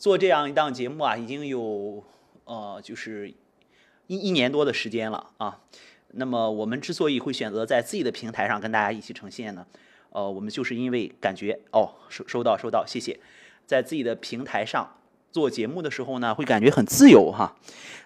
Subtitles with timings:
[0.00, 2.02] 做这样一档节目啊，已经有
[2.44, 3.28] 呃，就是
[4.06, 5.60] 一一年多的时间了啊。
[6.12, 9.66] 那么我们之所以会选择在自己的平台上跟大家一起呈现呢，
[10.08, 13.20] 呃，我们就是因为感觉哦，收收到收到，谢谢，
[13.66, 14.96] 在自己的平台上
[15.30, 17.54] 做节目的时候呢，会感觉很自由哈。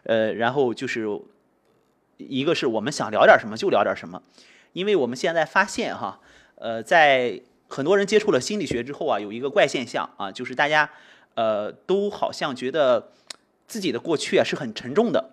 [0.02, 1.06] 呃，然后就是
[2.16, 4.20] 一个是我们想聊点什么就聊点什么，
[4.72, 6.20] 因为我们现在发现哈，
[6.56, 10.90] 呃，在很多人接触了心理学之后啊，有一个怪现象啊，就是大家
[11.34, 13.10] 呃都好像觉得
[13.66, 15.30] 自己的过去啊是很沉重的，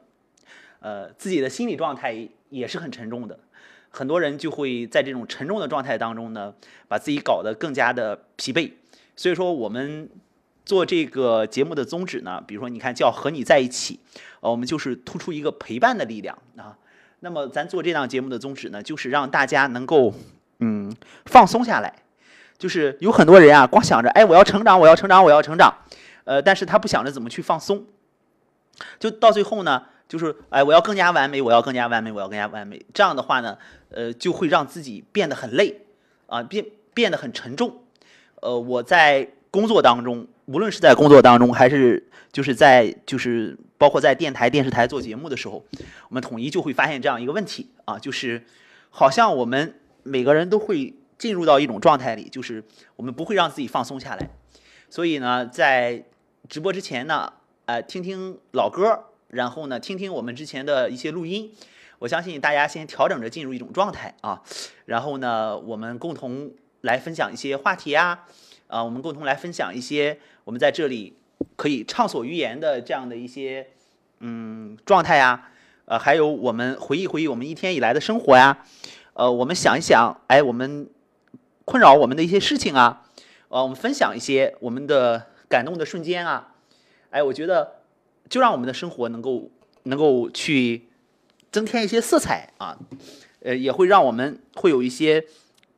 [0.80, 3.40] 呃，自己的心理状态也是很沉重的，
[3.90, 6.54] 很多人就会在这种沉重的状态当中呢，
[6.88, 8.72] 把自己搞得更加的疲惫。
[9.16, 10.10] 所以说我们
[10.66, 14.00] 做这个节目的宗旨呢，比如说你看叫和你在一起，
[14.40, 16.78] 呃，我们就是突出一个陪伴的力量啊。
[17.20, 20.14] 那么咱做这档节目的宗旨呢，就是让大家能够
[20.60, 21.94] 嗯放松下来。
[22.62, 25.74] 就是有很多人啊，光想着哎我要成长，我要成长，我要成长，
[26.26, 27.84] 呃，但是他不想着怎么去放松，
[29.00, 32.86] 就到最后呢，就是哎我要更加完美，我要更加完美，我要更加完美。
[32.94, 33.58] 这样的话呢，
[33.90, 35.82] 呃，就会让自己变得很累
[36.28, 36.64] 啊，变
[36.94, 37.82] 变得很沉重。
[38.36, 45.66] 呃，我在工作当中，无论是在工作当中，还是就是在就是包括在电台、电视台做节目的时候，
[46.10, 48.44] 我们统一就会发现这样一个问题啊，就是
[48.92, 50.94] 好像我们每个人都会。
[51.22, 52.64] 进入到一种状态里，就是
[52.96, 54.28] 我们不会让自己放松下来。
[54.90, 56.04] 所以呢，在
[56.50, 57.32] 直播之前呢，
[57.66, 61.54] 呃，听听老歌，然后呢，听听我们之前的一些录音。
[62.00, 64.42] 我相信大家先调整着进入一种状态啊，
[64.86, 68.22] 然后呢，我们共同来分享一些话题呀，
[68.66, 71.16] 啊，我们共同来分享一些我们在这里
[71.56, 73.68] 可以畅所欲言的这样的一些
[74.22, 75.52] 嗯状态呀，
[75.86, 78.66] 呃，还有我们回忆回忆我们一天以来的生活呀，
[79.14, 80.90] 呃，我们想一想，哎，我们。
[81.72, 83.04] 困扰我们的一些事情啊，
[83.48, 86.54] 呃，我们分享一些我们的感动的瞬间啊，
[87.12, 87.76] 哎，我觉得
[88.28, 89.50] 就让我们的生活能够
[89.84, 90.90] 能够去
[91.50, 92.78] 增添一些色彩啊，
[93.40, 95.24] 呃，也会让我们会有一些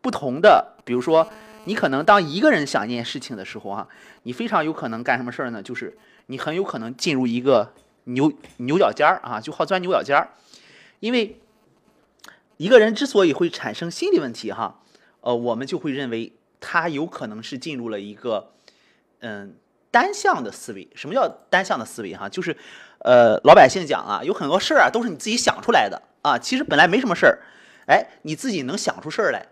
[0.02, 1.30] 不同的，比如说
[1.66, 3.88] 你可能当一个人想一件事情的时候啊，
[4.24, 5.62] 你非常有可能干什么事儿呢？
[5.62, 7.72] 就是你很有可能进入一个
[8.06, 10.31] 牛牛角尖儿啊，就好钻牛角尖儿，
[11.02, 11.40] 因为
[12.58, 14.80] 一个人之所以会产生心理问题哈。
[15.24, 18.52] 呃，我们就会认为他有可能是进入了一个
[19.20, 19.56] 嗯
[19.90, 20.88] 单向的思维。
[20.96, 22.14] 什么叫单向的思维？
[22.14, 22.56] 哈，就是
[23.00, 27.40] 呃老百姓讲啊，有很多事儿啊都是你自己想出来的啊，其实本来没什么事儿，
[27.88, 29.48] 哎，你自己能想出事儿来。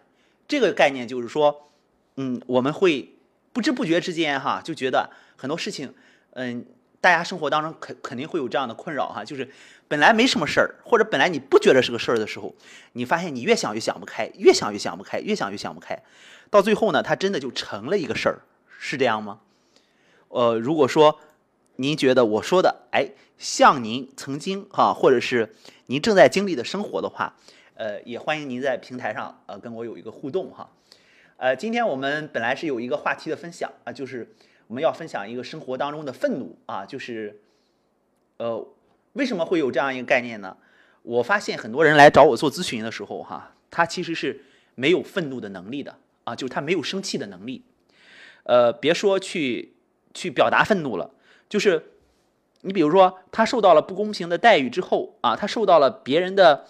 [0.48, 1.72] 这个概念就是说，
[2.18, 3.16] 嗯，我们会
[3.54, 5.94] 不知不觉之间哈，就觉得很多事情，
[6.32, 6.66] 嗯，
[7.02, 9.50] 大家生活当中肯肯定会有这样的困扰哈，就是。
[9.92, 12.56] 本来没什么事儿，或者本来你不觉得是个事儿的时候，
[12.94, 16.02] 你发现你越想越想不开，越想越想不开，越想越想不开，
[16.50, 18.40] 到最后呢，它真的就成了一个事儿，
[18.80, 19.42] 是这样吗？
[20.30, 21.20] 呃，如果说
[21.76, 25.54] 您觉得我说的，哎，像您曾经哈，或者是
[25.88, 27.36] 您正在经历的生活的话，
[27.76, 30.70] 呃，也欢迎您在平台上呃跟我有一个互动哈。
[31.36, 34.34] 呃，今天我们本来是有一个话题的分享啊，就是
[34.72, 37.42] 我们要分享一个生活当中的愤怒啊，就是
[38.38, 38.66] 呃。
[39.14, 40.56] 为什么会有这样一个概念呢？
[41.02, 44.46] 我发现很多人来找我做咨询的时候，哈，他其实是
[44.76, 47.66] 没有愤怒的能力的啊，就是他没有生气的能力。
[48.44, 49.74] 呃，别说去
[50.14, 51.12] 去表达愤怒了，
[51.50, 51.92] 就是
[52.62, 56.66] 你比如说他受到了不公平的待遇之后啊，他受到了别人的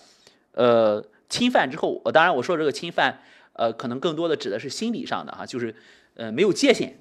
[0.54, 3.22] 呃侵犯之后，我当然我说这个侵犯，
[3.54, 5.76] 呃，可能更多的指的是心理上的哈，就是
[6.16, 6.98] 呃没有界限，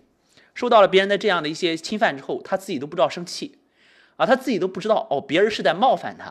[0.60, 3.56] 受到了别人的这样的一些侵犯之后，他自己都不知道生气。
[4.16, 6.24] 啊，他自己都不知道哦，别人是在冒犯他，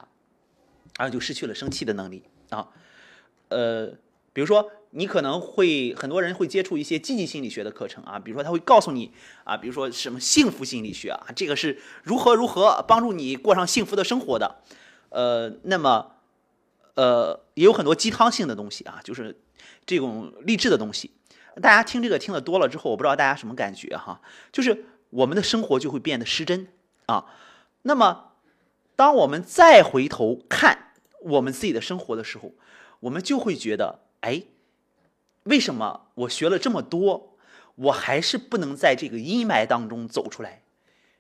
[0.99, 2.67] 然后就失去了生气的能力啊。
[3.47, 3.87] 呃，
[4.31, 9.11] 比如说你可能会很多人会接触一些积极心理学的课程啊，比如说他会告诉你
[9.43, 14.57] 啊，比如说什么幸福心理学啊，这个是如何如何帮助你过上幸福的生活的。
[15.09, 16.11] 呃，那么
[16.93, 19.35] 呃也有很多鸡汤性的东西啊，就是
[19.87, 21.09] 这种励志的东西。
[21.59, 24.21] 大家听这个听的多了之后，我不知道大家什么感觉哈，
[24.51, 26.67] 就是我们的生活就会变得失真
[27.05, 27.25] 啊。
[27.81, 28.33] 那么，
[28.95, 32.53] 当我们再回头看我们自己的生活的时候，
[33.01, 34.43] 我们就会觉得，哎，
[35.43, 37.37] 为什么我学了这么多，
[37.75, 40.63] 我还是不能在这个阴霾当中走出来？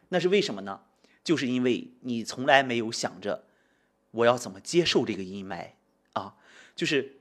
[0.09, 0.81] 那是为什么呢？
[1.23, 3.43] 就是因为你从来没有想着
[4.11, 5.67] 我要怎么接受这个阴霾
[6.13, 6.35] 啊，
[6.75, 7.19] 就是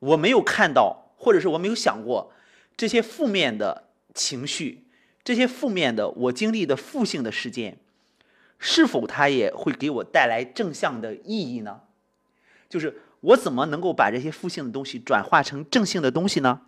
[0.00, 2.32] 我没有看到，或者是我没有想过
[2.76, 4.86] 这些负面的情绪，
[5.22, 7.78] 这些负面的我经历的负性的事件。
[8.58, 11.82] 是否它也会给我带来正向的意义呢？
[12.68, 16.62] 就是我怎么能够把这些负性的东西转化成正性的东西呢？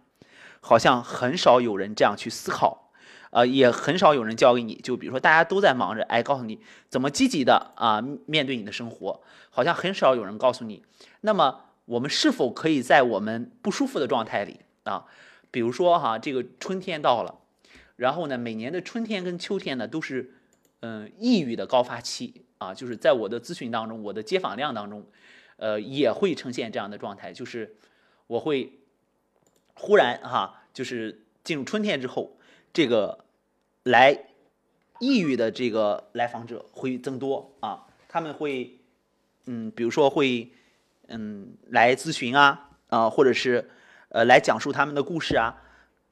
[0.61, 2.93] 好像很少有人这样去思考。
[3.31, 9.21] 呃，也很少有人教给你，就比如说大家都在忙着，哎，告诉你怎么积极的啊面对你的生活，
[9.51, 10.83] 好像很少有人告诉你。
[11.23, 15.05] 那么我们是否可以在我们不舒服的状态里啊，
[15.51, 17.39] 比如说哈，这个春天到了，
[17.97, 20.35] 然后呢，每年的春天跟秋天呢都是
[20.81, 25.07] 嗯抑郁的高发期啊，就是在我的咨询当中，我的接访量当中，
[25.57, 27.77] 呃，也会呈现这样的状态，就是
[28.27, 28.73] 我会
[29.75, 32.37] 忽然哈，就是进入春天之后，
[32.73, 33.25] 这个。
[33.87, 34.19] 来
[34.99, 38.81] 抑郁的这个来访者会增多啊，他们会，
[39.45, 40.51] 嗯，比如说会，
[41.07, 43.71] 嗯，来咨询啊，啊，或者是，
[44.17, 45.63] 呃，来讲述他们的故事啊，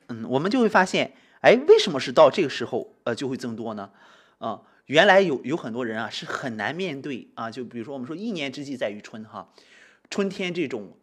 [0.08, 3.90] 嗯，我们就会发现，哎，为什么是到这个时候，呃，就会增多呢？
[4.36, 9.48] 啊，原来有有很多人啊是很难面对啊，就比如说我们说一年之计在于春哈，
[10.10, 10.98] 春天这种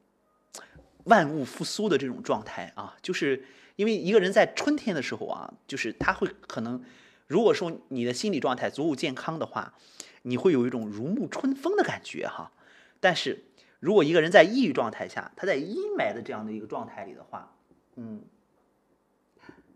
[1.06, 3.44] 万物复苏的这种状态啊，就是。
[3.78, 6.84] 因为一个人在春天的时候啊，就是他会可能，
[7.26, 9.74] 如果说你的心理状态足够健康的话，
[10.22, 12.52] 你会有一种如沐春风的感觉哈。
[13.00, 13.46] 但是
[13.82, 17.54] 如果一个人在抑郁状态下，他在阴霾的这样的一个状态里的话，
[17.98, 18.22] 嗯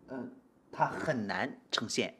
[0.08, 0.32] 嗯，
[0.72, 2.14] 他很难呈现。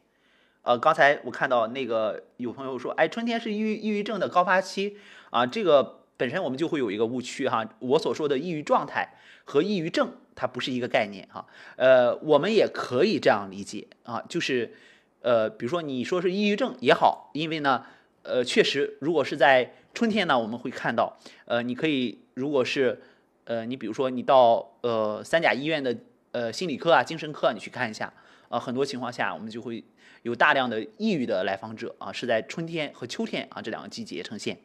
[0.64, 4.98] 呃，刚才我看到那个有朋友说，哎，春天是抑郁抑郁症的高发期
[5.30, 7.66] 啊，这个本身我们就会有一个误区哈。
[7.80, 9.14] 我所说的抑郁状态
[9.46, 10.18] 和抑郁症。
[10.38, 11.48] 它不是一个概念哈，
[11.78, 14.76] 呃，我们也可以这样理解啊，就是，
[15.22, 17.86] 呃，比如说你说是抑郁症也好，因为呢，
[18.24, 23.02] 呃，确实，如果是在春天呢，我们会看到，呃，你可以，如果是，
[23.46, 25.98] 呃，你比如说你到呃三甲医院的
[26.34, 28.14] 呃心理科啊、精神科啊你去看一下，
[28.50, 29.84] 啊，很多情况下我们就会
[30.22, 34.60] 有大量的抑郁的来访者啊，是在春天和秋天啊这两个季节呈现，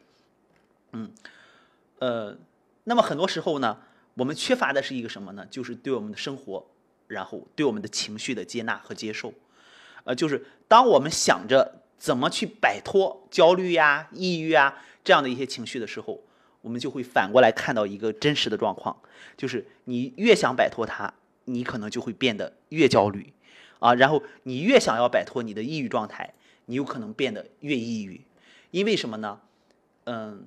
[0.92, 1.10] 嗯，
[2.00, 2.36] 呃，
[2.84, 3.78] 那么很多时候呢。
[4.14, 5.46] 我们缺乏的是一个什么呢？
[5.48, 6.66] 就是对我们的生活，
[7.06, 9.32] 然后对我们的情绪的接纳和接受。
[10.04, 14.76] 呃，就是当我们想着怎么去摆脱焦虑呀、抑郁啊
[15.10, 16.22] 这样的一些情绪的时候，
[16.60, 18.96] 我们就会反过来看到一个真实的状况，
[19.36, 21.12] 就是你越想摆脱它，
[21.46, 23.32] 你可能就会变得越焦虑
[23.80, 23.92] 啊。
[23.94, 26.32] 然后你越想要摆脱你的抑郁状态，
[26.66, 28.20] 你有可能变得越抑郁。
[28.70, 29.40] 因为什么呢？
[30.04, 30.46] 嗯。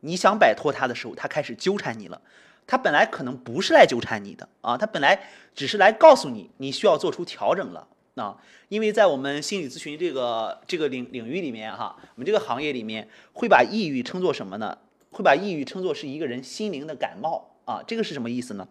[0.00, 2.22] 你想摆脱他的时候，他开始纠缠你了。
[2.66, 8.36] 他本来可能不是来纠缠你的啊，他本来只是来告诉你你需要做出调整了啊。
[8.68, 14.78] 因为在我们心理咨询这个这个领领域里面哈，我们这个行业里面会把抑郁称作什么呢？
[15.10, 17.82] 会把抑郁称作是一个人心灵的感冒啊。
[17.86, 18.68] 这个是什么意思呢？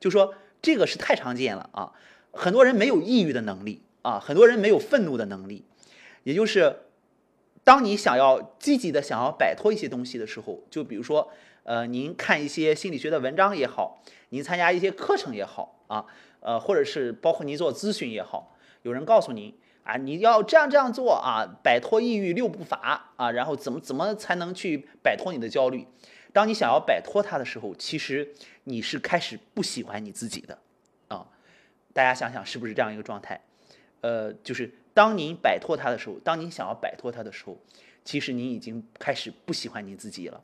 [0.00, 1.92] 就说这个是太常见了啊。
[2.32, 5.64] 很多人没有抑郁的能力啊，很多人没有愤怒的能力，
[6.22, 6.80] 也就是。
[7.66, 11.30] 当你想要积极的想要摆脱一些东西的时候，就比如说，
[11.62, 16.04] 呃，您看一些心理学的文章也好，您参加一些课程也好啊，
[16.40, 18.53] 呃，或者是包括您做咨询也好，
[18.84, 19.52] 有人告诉您
[19.82, 25.86] 啊，你要这样这样做啊，摆脱抑郁六步法啊，然后怎么怎么才能去摆脱你的焦虑？
[26.34, 28.34] 当你想要摆脱它的时候，其实
[28.64, 30.58] 你是开始不喜欢你自己的
[31.08, 31.26] 啊。
[31.94, 33.40] 大家想想是不是这样一个状态？
[34.00, 34.72] 呃，就是。
[34.94, 37.58] 当您摆脱它的时候，当您想要摆脱它的时候，
[38.04, 40.40] 其实您已经开始不喜欢你自己了。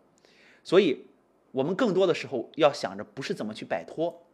[0.65, 1.07] 所以，
[1.53, 4.27] 我们更多的时候要想着不是怎么去摆脱，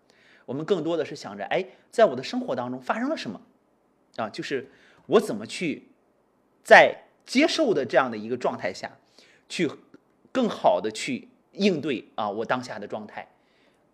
[0.47, 3.39] 我们更多的是想着，哎，在我的生活当中发生了什么
[4.17, 4.29] 啊？
[4.31, 4.69] 就是
[5.07, 5.89] 我怎么去
[6.65, 8.91] 在接受的这样的一个状态下，
[9.49, 9.71] 去
[10.33, 13.29] 更好的去应对啊我当下的状态。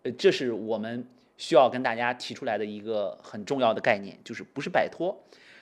[0.03, 1.07] 呃，这是我们
[1.37, 5.17] 需要跟大家提出来的一个很重要的概念，就是不是摆脱。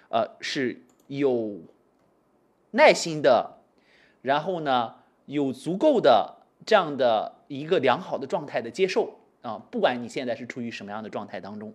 [0.09, 1.59] 呃，是有
[2.71, 3.57] 耐心的，
[4.21, 4.95] 然后呢，
[5.25, 11.73] 有足够的这样的一个良好的状态的接受啊，不管你现在是处于什么样的状态当中，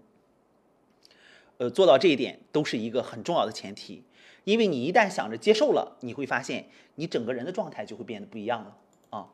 [1.59, 4.03] 呃，做到这一点都是一个很重要的前提，
[4.45, 8.77] 因为你一旦想着接受了，你会发现你整个人的状态就会变得不一样了
[9.11, 9.27] 啊，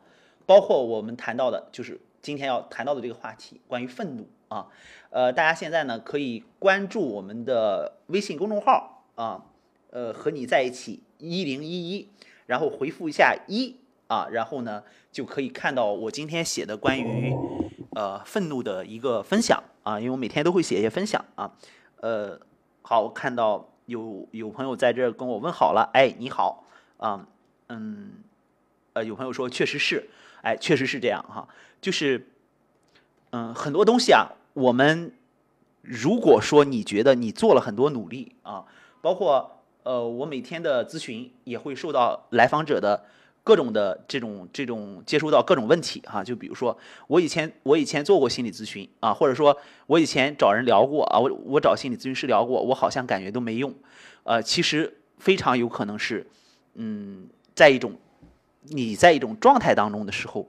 [0.46, 4.68] 包括我们谈到的，就是今天要谈到的这个话题，关于愤怒啊，
[5.10, 8.90] 呃，大家现在呢可以关注我们的微信公众号。
[9.14, 9.44] 啊，
[9.90, 12.08] 呃，和你在一起一零一一，
[12.46, 13.76] 然后回复一下一
[14.06, 17.30] 啊，然后呢就可以看到我今天写的关于
[17.94, 21.54] 呃愤怒的一个分享啊，因为我每天都会写一些分享啊，
[22.02, 22.36] 呃，
[22.82, 26.64] 好，我看到有有朋友在这跟我问好了，哎，你好
[26.96, 27.28] 啊，
[27.68, 28.10] 嗯，
[28.92, 30.10] 呃，有朋友说确实是，
[30.42, 31.46] 哎，确实是这样哈，
[31.80, 32.26] 就是
[33.30, 35.12] 嗯，很多东西啊，我们
[35.80, 38.64] 如果说你觉得你做了很多努力啊。
[39.00, 43.04] 包括呃，我每天的咨询也会受到来访者的
[43.44, 49.56] 各种的这种这种接触到各种问题哈，就比如说我以前我以前做过心理咨询啊，或者说
[49.88, 53.74] 我以前找人聊过啊，我我找心理咨询师聊过，我好像感觉都没用，
[54.22, 56.24] 呃，其实非常有可能是，
[56.74, 57.98] 嗯，在一种
[58.62, 60.48] 你在一种状态当中的时候，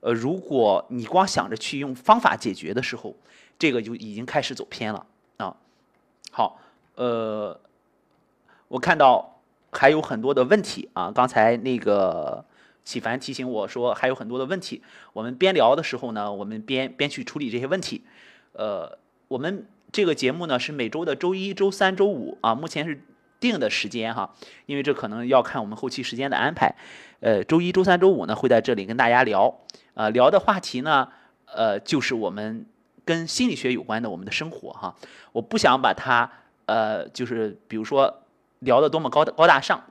[0.00, 3.14] 呃，如果你光想着去用方法解决的时候，
[3.56, 5.06] 这个就已经开始走偏了
[5.36, 5.56] 啊。
[6.32, 6.58] 好，
[6.96, 7.60] 呃，
[8.66, 9.31] 我看到。
[9.72, 11.10] 还有很多的问题啊！
[11.10, 12.44] 刚才那个
[12.84, 14.82] 启凡提醒我说还有很多的问题。
[15.14, 18.04] 我们边聊的时候呢，我们边边去处理这些问题。
[18.52, 18.98] 呃，
[19.28, 23.02] 我们这个节目呢是每周的周一周三周五啊，目前是
[23.40, 24.34] 定的时间哈，
[24.66, 26.74] 因为这可能要看我们后期时间的安排。
[27.20, 29.58] 呃，周一周三周五呢会在这里跟大家聊，
[29.94, 31.08] 呃，聊的话题呢，
[31.46, 32.66] 呃，就是我们
[33.06, 34.94] 跟心理学有关的我们的生活哈。
[35.32, 36.30] 我不想把它
[36.66, 38.18] 呃，就是比如说。
[38.62, 39.84] 聊的多么高高大上，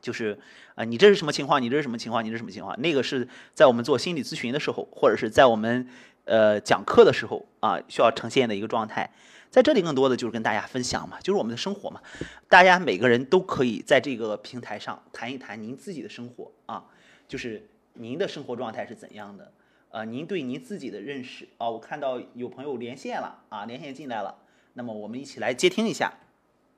[0.00, 0.38] 就是
[0.74, 1.62] 啊，你这是什么情况？
[1.62, 2.24] 你这是什么情况？
[2.24, 2.80] 你这是什么情况？
[2.80, 5.86] 那个是在我们做心理咨询的时候，或者是在我们
[6.24, 9.10] 呃讲课的时候啊，需要呈现的一个状态。
[9.50, 12.00] 在这里更多的就是跟大家分享嘛，就是我们的生活嘛。
[12.48, 16.84] 大家每个人都可以在这个平台上谈一谈您自己的生活啊，
[17.28, 19.52] 就是您的生活状态是怎样的？
[19.90, 24.34] 呃，您对您自己的认识啊，我看到有朋友连线了啊，连线进来了，
[24.72, 26.14] 那么我们一起来接听一下。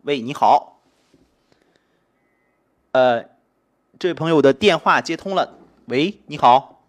[0.03, 0.74] 喂，你好。
[2.95, 3.29] 呃，
[3.99, 5.59] 这位朋友的电话接通了。
[5.87, 6.87] 喂，你好，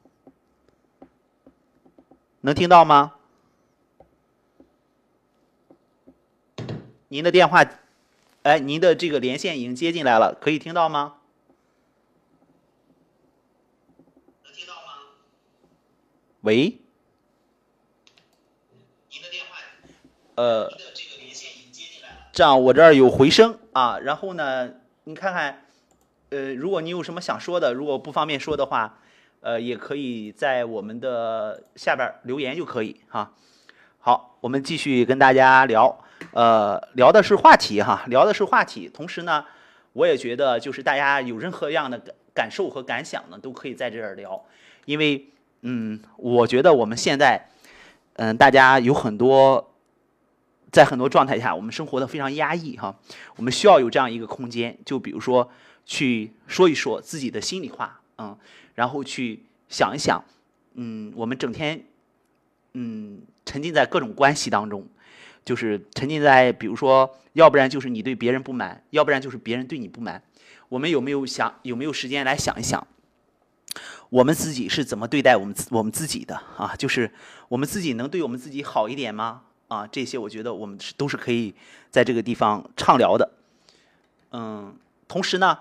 [2.41, 3.15] 能听到吗？
[7.07, 7.65] 您的电话，
[8.43, 11.15] 哎，您的这个连线已经接进来了，可以听到吗？
[14.43, 14.81] 能听到吗？
[16.41, 16.77] 喂？
[19.09, 19.57] 您的电话，
[20.35, 20.71] 呃，
[22.31, 24.71] 这样我这儿有回声啊，然后呢，
[25.05, 25.64] 你看看。
[26.35, 28.99] 呃，如果你有什么想说的，如果不方便说的话，
[29.39, 33.31] 呃，也可以在我们的下边留言就可以哈。
[33.99, 35.97] 好，我们继续跟大家聊，
[36.33, 38.91] 呃，聊的是话题哈，聊的是话题。
[38.93, 39.45] 同时呢，
[39.93, 44.43] 我也觉得就是大家有任何样的感感受和感想呢，都可以在这儿聊，
[44.83, 45.29] 因为
[45.61, 47.47] 嗯，我觉得我们现在
[48.17, 49.73] 嗯，大家有很多
[50.75, 52.93] 在很多状态下，我们生活的非常压抑哈，
[53.37, 55.49] 我们需要有这样一个空间，就比如说。
[55.87, 58.35] 去说一说自己的心里话，嗯，
[58.73, 60.19] 然后去想一想，
[60.73, 61.85] 嗯，我们整天，
[62.73, 64.87] 嗯，沉浸在各种关系当中，
[65.45, 70.23] 就是沉浸在，比如说，要不然就是你对别人不满，要不然就是别人对你不满，
[70.69, 72.87] 我们有没有想，有没有时间来想一想，
[74.09, 76.73] 我们自己是怎么对待我们自我们自己的啊？
[76.75, 77.11] 就是
[77.49, 79.43] 我们自己能对我们自己好一点吗？
[79.67, 81.53] 啊，这些我觉得我们是都是可以
[81.89, 83.31] 在这个地方畅聊的，
[84.31, 84.75] 嗯，
[85.07, 85.59] 同时呢。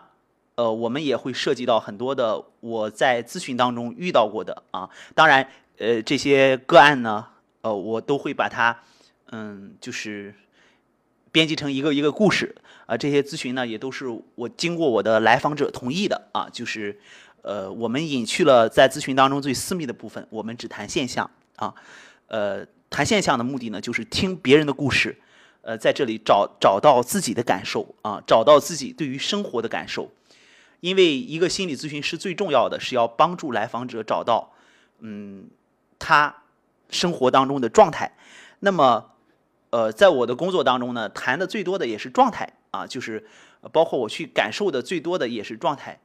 [0.57, 7.27] 呃，我们也会涉及到很多的我在咨询当中遇到过的啊，当然，呃，这些个案呢，
[7.63, 8.79] 呃，我都会把它，
[9.33, 10.33] 嗯，就是
[11.33, 12.55] 编辑成一个一个故事
[12.87, 12.97] 啊。
[12.97, 14.07] 这些咨询呢，也都是
[14.37, 17.01] 我经过我的来访者同意的啊，就是
[17.43, 21.75] 呃，我们隐去了在咨询当中最私密的部分，我们只谈现象啊。
[22.29, 22.65] 呃，
[22.95, 25.19] 谈现象的目的呢，就是听别人的故事，
[25.63, 30.13] 呃，在这里找找到自己的感受啊，找到自己对于生活的感受。
[30.79, 34.53] 因为一个心理咨询师最重要的是要帮助来访者找到，
[35.01, 35.49] 嗯，
[35.99, 36.33] 他
[36.89, 38.17] 生活当中的状态。
[38.61, 39.11] 那么，
[39.71, 43.27] 呃，在我的工作当中呢，谈的最多的也是状态啊，就是
[43.73, 45.99] 包括我去感受的最多的也是状态。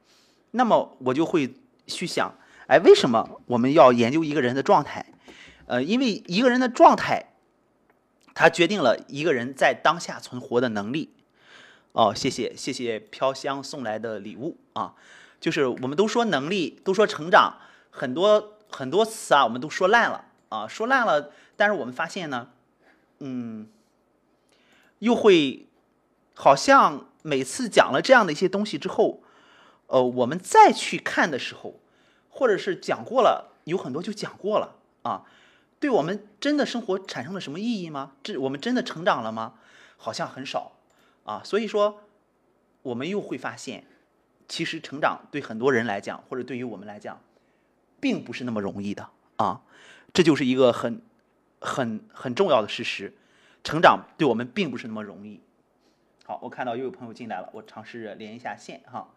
[0.50, 1.54] 那么我就会
[1.86, 2.34] 去想，
[2.66, 5.06] 哎，为什么我们要研究一个人的状态？
[5.70, 7.26] 呃，因为一个人的状态，
[8.34, 11.14] 它决定了一个人在当下存活的能力。
[11.92, 14.96] 哦，谢谢谢谢飘香送来的礼物啊，
[15.38, 17.58] 就是我们都说能力，都说成长，
[17.90, 21.30] 很多很多词啊，我们都说烂了啊，说烂了。
[21.56, 22.48] 但是我们发现呢，
[23.20, 23.68] 嗯，
[24.98, 25.68] 又会
[26.34, 29.22] 好像每次讲了这样的一些东西之后，
[29.86, 31.78] 呃，我们再去看的时候，
[32.28, 35.22] 或者是讲过了，有很多就讲过了啊，
[35.80, 38.12] 对我们真的生活产生了什么意义吗？
[38.22, 39.54] 这我们真的成长了吗？
[39.96, 40.72] 好像很少。
[41.24, 42.02] 啊，所以说，
[42.82, 43.84] 我们又会发现，
[44.48, 47.20] 其实成长对很多人来讲，或者对于我们来讲，
[48.00, 49.62] 并不是那么容易的啊。
[50.12, 51.00] 这就是一个很、
[51.60, 53.14] 很、很重要的事实，
[53.62, 55.40] 成长对我们并不是那么容易。
[56.24, 59.08] 好，我看到又有朋友进来了，我尝试着连一下线哈。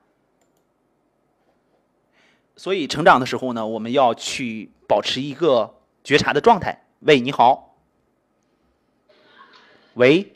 [2.56, 6.84] 所以成长的时候呢，我们要去保持一个觉察的状态。
[7.00, 7.78] 喂，你好。
[9.94, 10.36] 喂。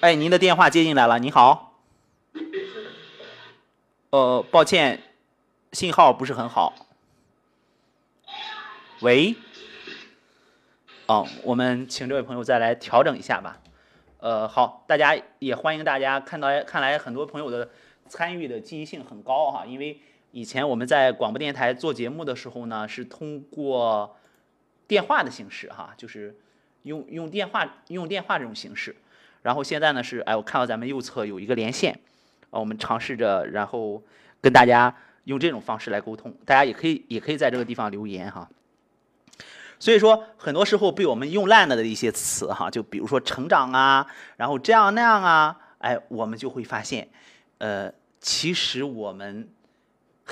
[0.00, 1.18] 哎，您的电话接进来了。
[1.18, 1.80] 你好。
[4.10, 5.02] 呃，抱歉，
[5.72, 6.74] 信号不是很好。
[9.00, 9.34] 喂，
[11.06, 13.60] 哦，我们请这位朋友再来调整一下吧。
[14.18, 17.70] 呃，好，大家也欢迎大家看到，看来很多朋友的
[18.08, 20.00] 参与的积极性很高哈，因为
[20.32, 24.16] 以前我们在广播电台做节目的时候呢，是通过
[24.88, 26.34] 电话的形式哈，就是
[26.84, 28.96] 用用电话用电话这种形式，
[29.42, 31.92] 然后现在呢是，哎，我看到咱们右侧有一个连线，
[32.50, 34.02] 啊，我们尝试着然后
[34.40, 38.48] 跟大家用这种方式来沟通，大家也可以也可以在这个地方留言哈。
[39.78, 47.06] 所以说，很多时候被我们用烂了的一些词，哈，就比如说成长啊，然后这样那样啊，哎，我们就会发现，
[47.58, 49.48] 呃，其实我们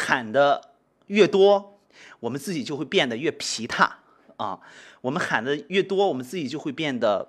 [0.01, 0.71] 喊的
[1.09, 1.79] 越多，
[2.21, 3.99] 我们自己就会变得越皮沓
[4.39, 4.59] 啊。
[5.03, 7.29] 我们喊的越多，我们自己就会变得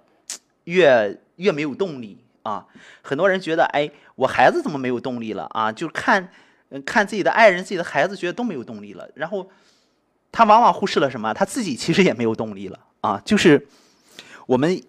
[0.64, 2.66] 越越没有动力啊。
[3.02, 5.72] 很多人觉得，哎，我孩子怎么没有动力了啊？
[5.72, 6.32] 就看，
[6.86, 9.52] 看自己的爱人、自己的孩子，觉得都没有动力了，然后。
[10.34, 11.34] 他往往忽视了什么？
[11.34, 13.22] 他自己其实也没有动力了啊！
[13.26, 13.68] 就是
[14.46, 14.82] 我们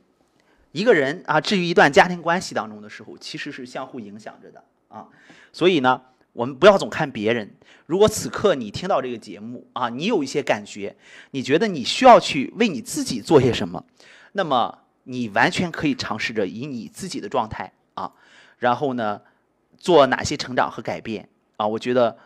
[0.70, 5.08] 一个人啊，至于一段家庭关系当中的时候，其实是相互影响着的啊。
[5.52, 6.00] 所以呢，
[6.32, 7.56] 我们不要总看别人。
[7.86, 10.96] 如果此刻你听到这个节目啊，你有一些感觉，
[11.32, 13.84] 你觉得你需要去为你自己做些什么，
[14.32, 18.12] 那么你完全可以尝试着以你自己的状态啊，
[18.58, 19.20] 然后呢，
[19.76, 21.66] 做哪些成长和改变啊？
[21.66, 22.16] 我觉得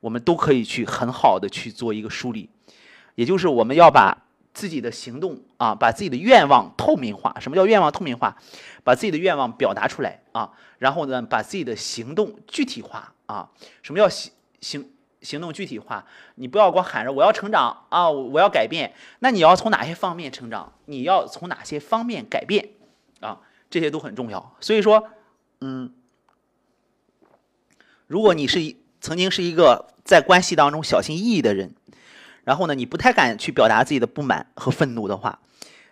[0.00, 2.50] 我们都可以去很好的去做一个梳理。
[3.14, 7.34] 也就是我们要把自己的行动啊，把自己的愿望透明化。
[7.40, 8.36] 什么叫愿望透明化？
[8.82, 13.50] 把自己的愿望表达出来啊，然后呢，把自己的行动具体化啊。
[13.82, 14.90] 什么叫行行
[15.20, 16.04] 行动具体化？
[16.34, 18.94] 你不要光喊着我要成长啊，我要改变。
[19.20, 20.72] 那你要从哪些方面成长？
[20.86, 22.70] 你要从哪些方面改变
[23.20, 23.40] 啊？
[23.70, 24.56] 这些都很重要。
[24.60, 25.08] 所以说，
[25.60, 25.92] 嗯，
[28.06, 31.74] 如果你是一曾经是一个在关系当中小心翼翼的人。
[32.44, 35.38] 然后呢，你不太敢去表达自己的不满和愤怒的话，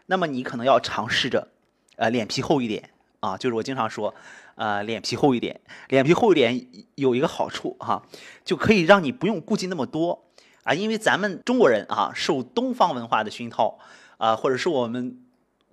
[0.04, 1.48] 那么你可能要尝试着，
[1.96, 3.38] 呃，脸皮厚一点啊。
[3.38, 4.14] 就是我经常说，
[4.54, 8.02] 呃，脸皮厚一点，脸皮厚一点有一个好处哈，
[8.44, 10.24] 就可以让你不用顾忌那么多
[10.64, 10.74] 啊。
[10.74, 13.78] 因为咱们中国人啊，受东方文化的熏陶
[14.18, 15.18] 啊，或者是我们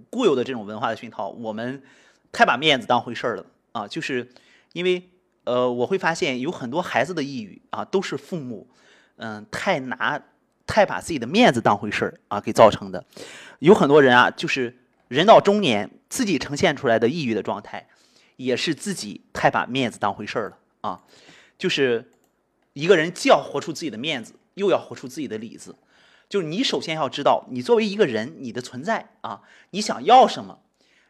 [0.10, 1.82] 固有的这种文化的熏陶，我们
[2.32, 3.88] 太把面子当回事儿了啊。
[3.88, 4.30] 就是
[4.74, 5.10] 因为
[5.44, 8.68] 呃，我会发现有很多孩子的抑郁啊，都是父母
[9.18, 10.22] 嗯太拿。
[10.72, 13.04] 太把自己的面子当回事儿啊，给造成的，
[13.58, 17.88] 有很多人啊，就是人到中年自己呈现出来的抑郁的状态，
[18.40, 21.04] 也是自己太把面子当回事儿了啊。
[21.58, 22.14] 就是
[22.72, 25.76] 一个人既要活出自己的面子，又要活出自己的里子。
[26.30, 30.60] 就是你首先要知道，你作为一个人，你的存在啊，你想要什么，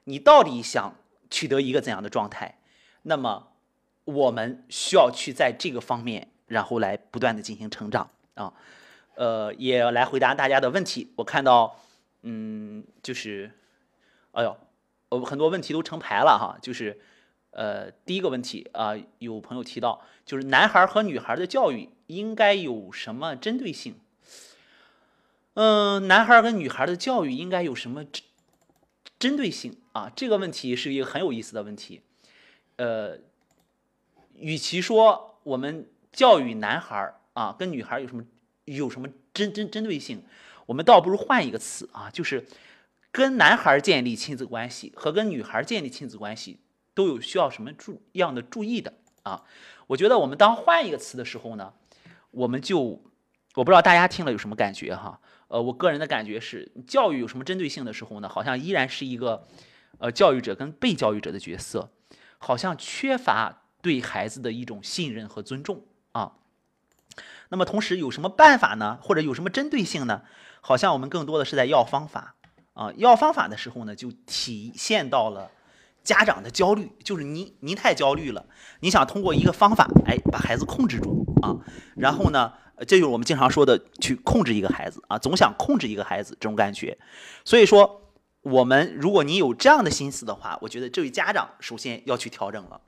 [0.06, 0.96] 你到底想
[1.30, 2.58] 取得一个怎样的状态？
[3.04, 3.52] 那么
[4.06, 8.54] 我们需要去在这个方面，然后来不断的进行成长啊。
[9.16, 11.12] 呃，也来回答大家的问题。
[11.18, 11.80] 我看到，
[12.24, 13.52] 嗯，就是，
[14.32, 14.58] 哎呦，
[15.10, 16.58] 呃，很多问题都成排了哈。
[16.62, 16.98] 就是，
[17.52, 23.96] 呃，第一个问题啊，有朋友提到，就是男孩和女孩的教育应该有什么针对性？
[25.54, 28.24] 嗯，男孩跟女孩的教育应该有什么针
[29.18, 30.12] 针对性啊？
[30.16, 32.02] 这个问题是一个很有意思的问题。
[32.78, 33.18] 呃，
[34.36, 38.24] 与其说我们教育男孩啊，跟女孩有什么？
[38.66, 40.24] 有什么针针针对性？
[40.68, 42.46] 我们倒不如换一个词啊，就是
[43.12, 46.60] 跟男孩建立亲子关系和跟女孩建立亲子关系
[47.00, 49.42] 都有需要什么注样的注意的啊？
[49.88, 51.72] 我觉得我们当换一个词的时候呢，
[52.32, 53.02] 我们就
[53.56, 55.18] 我不知道大家听了有什么感觉哈？
[55.48, 59.48] 呃，我个人的感觉是，教育有什么针对性的时候呢，好像依然是一个
[60.00, 61.90] 呃教育者跟被教育者的角色，
[62.38, 66.34] 好像缺乏对孩子的一种信任和尊重啊。
[67.48, 69.00] 那么同时有什么办法呢？
[69.02, 70.24] 或者有什么针对性呢？
[70.60, 72.36] 好像我们更多的是在要方法
[72.74, 75.50] 啊，要方法的时候呢，就体现到了
[76.04, 78.46] 家长的焦虑，就是您您太焦虑了，
[78.80, 81.56] 你想通过一个方法，哎，把孩子控制住啊，
[81.96, 86.98] 然后呢，这就是我们经常说的去控制一个孩子啊，总想控制一个孩子这种感觉。
[87.46, 92.82] 所以说，我们如果你有这样的心思的话，我觉得这位家长首先要去调整了，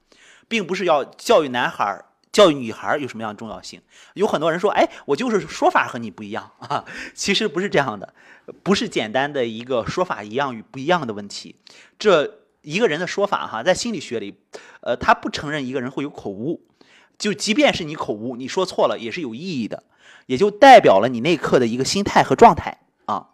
[0.47, 2.05] 并不是要教育男孩儿。
[2.31, 3.81] 教育女孩有什么样的重要性？
[4.13, 6.85] 有很多人说，哎，我就是说法和你不一样啊。
[7.13, 8.13] 其实不是这样的，
[8.63, 11.57] 不是简单的一个说法一样与不一样的问题。
[11.99, 14.35] 这一个人的说法哈，在心理学里，
[14.81, 16.61] 呃，他不承认一个人会有口误。
[17.17, 19.83] 就即便是你口误，你说错了也是有意义的，
[20.25, 23.27] 也就代表了你那刻的一个心态和状态啊。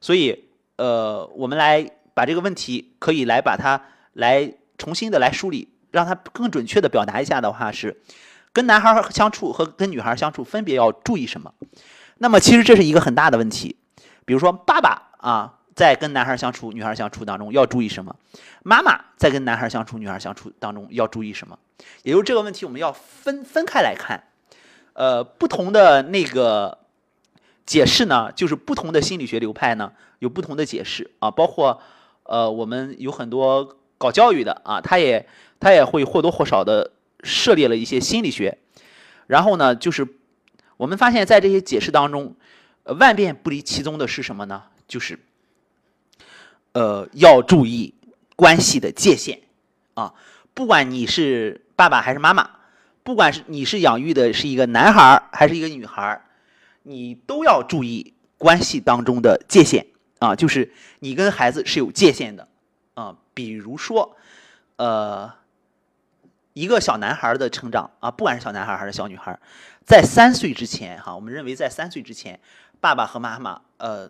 [0.00, 8.02] 所以，呃，我们来把这个问题可以来把它来重新的来梳理，让它更准确的表达一下的话是。
[8.52, 11.54] 跟男孩相处和跟女孩相处分别要注意什么？
[12.18, 13.76] 那么其实这是一个很大的问题。
[14.24, 18.14] 比如说爸爸啊，在跟男孩相处、女孩相处当中要注意什么？
[18.62, 21.58] 妈妈在跟男孩相处、女孩相处当中要注意什么？
[22.02, 24.24] 也就这个问题，我们要分分开来看。
[24.92, 26.76] 呃，不同的那个
[27.64, 31.30] 解释呢，就是不同的心理学流派呢有不同的解释啊。
[31.30, 31.80] 包括
[32.24, 35.26] 呃，我们有很多搞教育的啊，他也
[35.58, 36.90] 他也会或多或少的
[37.22, 38.58] 涉猎了一些心理学。
[39.28, 40.06] 然后呢，就是
[40.76, 42.36] 我们发现，在这些解释当中，
[42.84, 44.64] 万变不离其宗的是什么呢？
[44.86, 45.18] 就是
[46.72, 47.94] 呃，要注意
[48.36, 49.40] 关系的界限
[49.94, 50.14] 啊，
[50.54, 52.50] 不管你是爸爸还是妈妈。
[53.02, 56.22] 不管是你是养育的是一个男孩还是一个女孩，
[56.82, 59.86] 你都要注意关系当中的界限
[60.18, 62.46] 啊，就是你跟孩子是有界限的
[62.94, 63.16] 啊。
[63.32, 64.16] 比如说，
[64.76, 65.32] 呃，
[66.52, 69.36] 一个小男孩的成长啊，不管是小男孩还是小女孩，
[69.84, 72.38] 在三岁之前哈，我们认为在三岁之前，
[72.80, 74.08] 爸爸和妈妈呃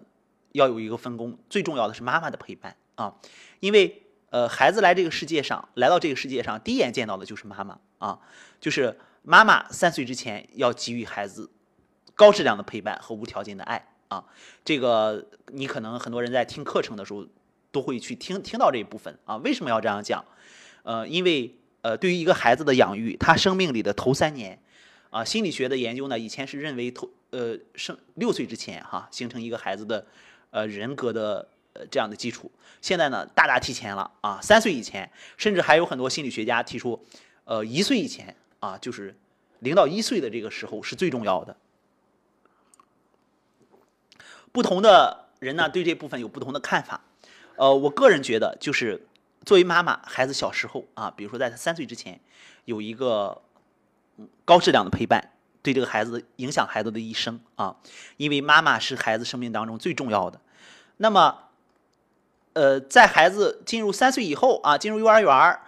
[0.52, 3.14] 要有一个分工，最重要的是妈妈的陪伴啊，
[3.60, 4.02] 因为。
[4.32, 8.20] 呃，孩子来这个世界上，来到这个世界上，第一眼见到的就是妈妈啊，
[8.60, 11.50] 就是妈妈三岁之前要给予孩子
[12.14, 14.24] 高质量的陪伴和无条件的爱啊。
[14.64, 17.26] 这个你可能很多人在听课程的时候
[17.72, 19.36] 都会去听听到这一部分啊。
[19.38, 20.24] 为什么要这样讲？
[20.84, 24.62] 呃，因为呃，对于一个孩子的养育，他生命里的头三年
[25.10, 30.06] 啊，心理学的研究呢，以前是认为头呃生六岁之前哈，形成一个孩子的
[30.50, 31.48] 呃人格的。
[31.72, 32.50] 呃，这样的基础，
[32.82, 37.00] 现在呢大大提前了啊，三岁以前，甚至还有很多心理学家提出，
[37.44, 39.16] 呃，一岁以前啊，就是
[39.60, 41.56] 零到一岁的这个时候是最重要的。
[44.50, 47.04] 不同的人呢对这部分有不同的看法，
[47.54, 49.06] 呃，我个人觉得就是
[49.46, 52.18] 作为妈妈，孩子小时候啊，比如说在他三岁之前，
[52.64, 53.42] 有一个
[54.44, 55.30] 高质量的陪伴，
[55.62, 57.76] 对这个孩子影响孩子的一生啊，
[58.16, 60.40] 因为妈妈是孩子生命当中最重要的，
[60.96, 61.38] 那么。
[62.52, 65.58] 呃，在孩子进入三岁以后啊，进入幼儿园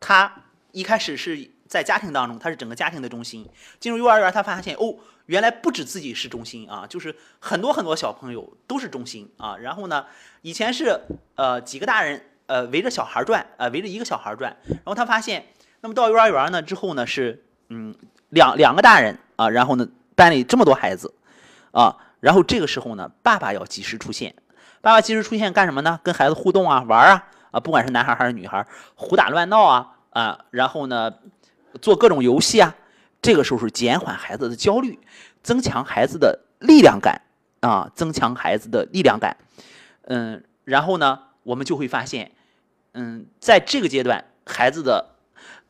[0.00, 3.48] 他一开始是在家庭当中，他是整个家庭的中心。
[3.78, 4.92] 进入幼儿园他发现哦，
[5.26, 9.56] 原来不止自己是中心啊，就是很多很多小朋友都是中心啊。
[9.56, 10.04] 然后呢，
[10.42, 11.00] 以前是
[11.36, 14.54] 呃几个大人呃围着小孩转，呃围着一个小孩转。
[14.66, 15.46] 然后他发现，
[15.80, 17.94] 那么到幼儿园呢之后呢是嗯
[18.30, 21.12] 两两个大人啊，然后呢班里这么多孩子
[21.72, 24.34] 啊，然后这个时候呢，爸爸要及时出现。
[24.80, 25.98] 爸爸及时出现干什么呢？
[26.02, 31.12] 跟孩子互动啊，玩啊，啊，不管是男孩还是女孩，胡打乱闹啊，啊，然后呢，
[31.80, 32.74] 做各种游戏啊，
[33.20, 34.98] 这个时候是减缓孩子的焦虑，
[35.42, 37.22] 增强孩子的力量感
[37.60, 39.36] 啊，增强孩子的力量感，
[40.02, 42.32] 嗯，然后呢，我们就会发现，
[42.94, 45.10] 嗯，在这个阶段，孩子的，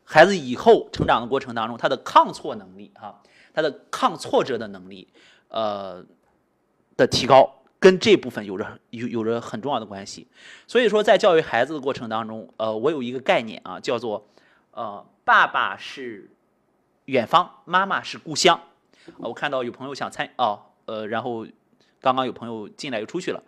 [0.04, 3.16] 孩子以后成长的过程当中，他的抗挫能力啊，
[3.52, 5.08] 他的抗挫折的能力，
[5.48, 6.04] 呃，
[6.96, 7.58] 的提高。
[7.80, 10.28] 跟这部分有着有有着很重要的关系，
[10.68, 14.28] 所以说在教育孩子的过程当中，呃，我有一个概念啊，叫做
[14.70, 16.30] 呃，爸爸是
[17.06, 18.60] 远方，妈妈是故乡。
[19.16, 21.44] 我看到有朋友想参哦，呃，然后
[22.00, 23.42] 刚刚有朋友进来又出去了，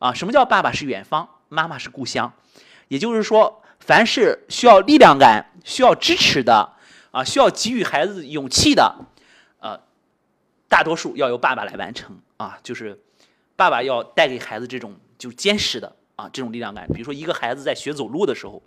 [0.00, 2.32] 啊，什么叫爸爸是远方，妈妈是故乡？
[2.88, 6.72] 也就是说，凡是需要力量感、需要支持的
[7.12, 8.96] 啊，需要给予孩子勇气的，
[10.68, 12.98] 大多数要由爸爸来完成啊，就是。
[13.58, 16.86] 爸爸要带给孩子这种就坚实的啊这种力量感。
[16.94, 18.62] 比如说一个孩子在学走路的时候，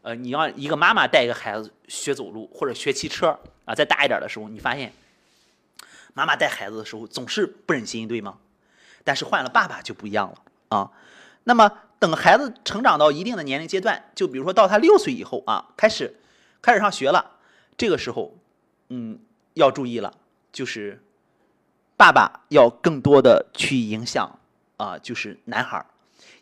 [0.00, 4.90] 呃，你要一个妈妈带一个孩子学走路或者学骑车啊，再大一点的时候，你发现
[6.14, 8.38] 妈妈带孩子的时候总是不忍心，对吗？
[9.04, 10.38] 但是换了爸爸就不一样了
[10.70, 10.90] 啊。
[11.44, 16.18] 那么等孩子成长到一定的年龄阶段，就比如说到他六岁以后啊，开始
[16.62, 17.32] 开始上学了，
[17.76, 18.34] 这个时候，
[18.88, 19.20] 嗯，
[19.52, 20.14] 要注意了，
[20.50, 21.04] 就是。
[22.02, 24.28] 爸爸要更多的去影响
[24.76, 25.86] 啊，就是男孩儿，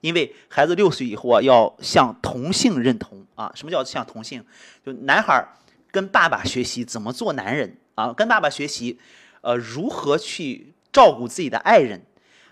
[0.01, 3.53] 因为孩子六岁以后啊，要向同性认同啊。
[3.55, 4.43] 什么叫向同性？
[4.83, 5.47] 就男孩儿
[5.91, 8.99] 跟爸爸学习怎么做男人啊，跟爸爸学习，
[9.43, 12.01] 呃，如何去照顾自己的爱人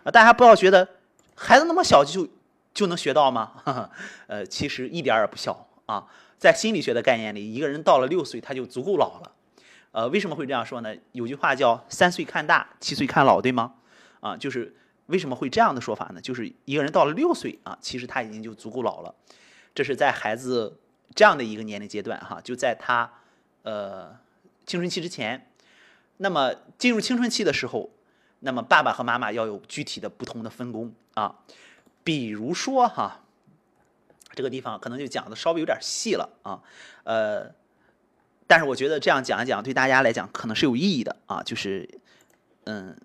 [0.04, 0.10] 啊。
[0.10, 0.86] 大家不要觉得
[1.34, 2.28] 孩子那么小就
[2.74, 3.52] 就能学到吗？
[4.28, 6.06] 呃，其实一点也不小啊。
[6.36, 9.32] 在心理学的概念里，一个人到了六岁，他就足够老了。
[9.90, 10.94] 呃，为什么会这样说呢？
[11.12, 13.74] 有句话叫“三岁看大，七岁看老”，对吗？
[14.20, 16.20] 啊，就是为什么会这样的说法呢？
[16.20, 19.14] 就是一个人到了六岁啊，其实他已经就足够老了。
[19.74, 20.78] 这是在孩子
[21.14, 23.10] 这样的一个年龄阶段哈，就在他
[23.62, 24.14] 呃
[24.66, 25.50] 青春期之前。
[26.18, 27.90] 那么进入青春期的时候，
[28.40, 31.34] 那么爸爸和妈妈要有具体的不同的分工啊。
[32.04, 33.22] 比如说哈，
[34.34, 36.60] 这个地方可能就讲的稍微有点细了啊，
[37.04, 37.56] 呃。
[38.48, 41.88] 但是我觉得这样讲一讲对大家来讲可能是有意义的啊，就是
[42.64, 42.98] 嗯，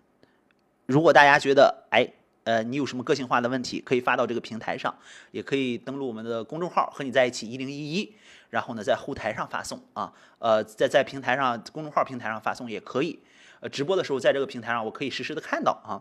[0.85, 2.09] 如果大家觉得哎
[2.45, 4.95] 呃你有什么个性化的问题，可以发到这个平台上，
[5.31, 8.15] 也可以登录我们的公众号和你在一起一零一一，
[8.49, 13.19] 然后呢在后台上发送啊，呃在在平台上公众号平台上发送也可以，
[13.59, 15.91] 呃直播的时候在这个平台上我可以实时的看到啊，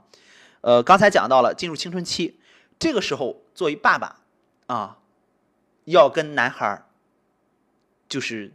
[0.61, 2.39] 呃刚才讲到了进入青春期，
[2.79, 4.21] 这个时候作为爸爸
[4.67, 4.99] 啊，
[5.87, 6.87] 要跟男孩儿
[8.09, 8.53] 就是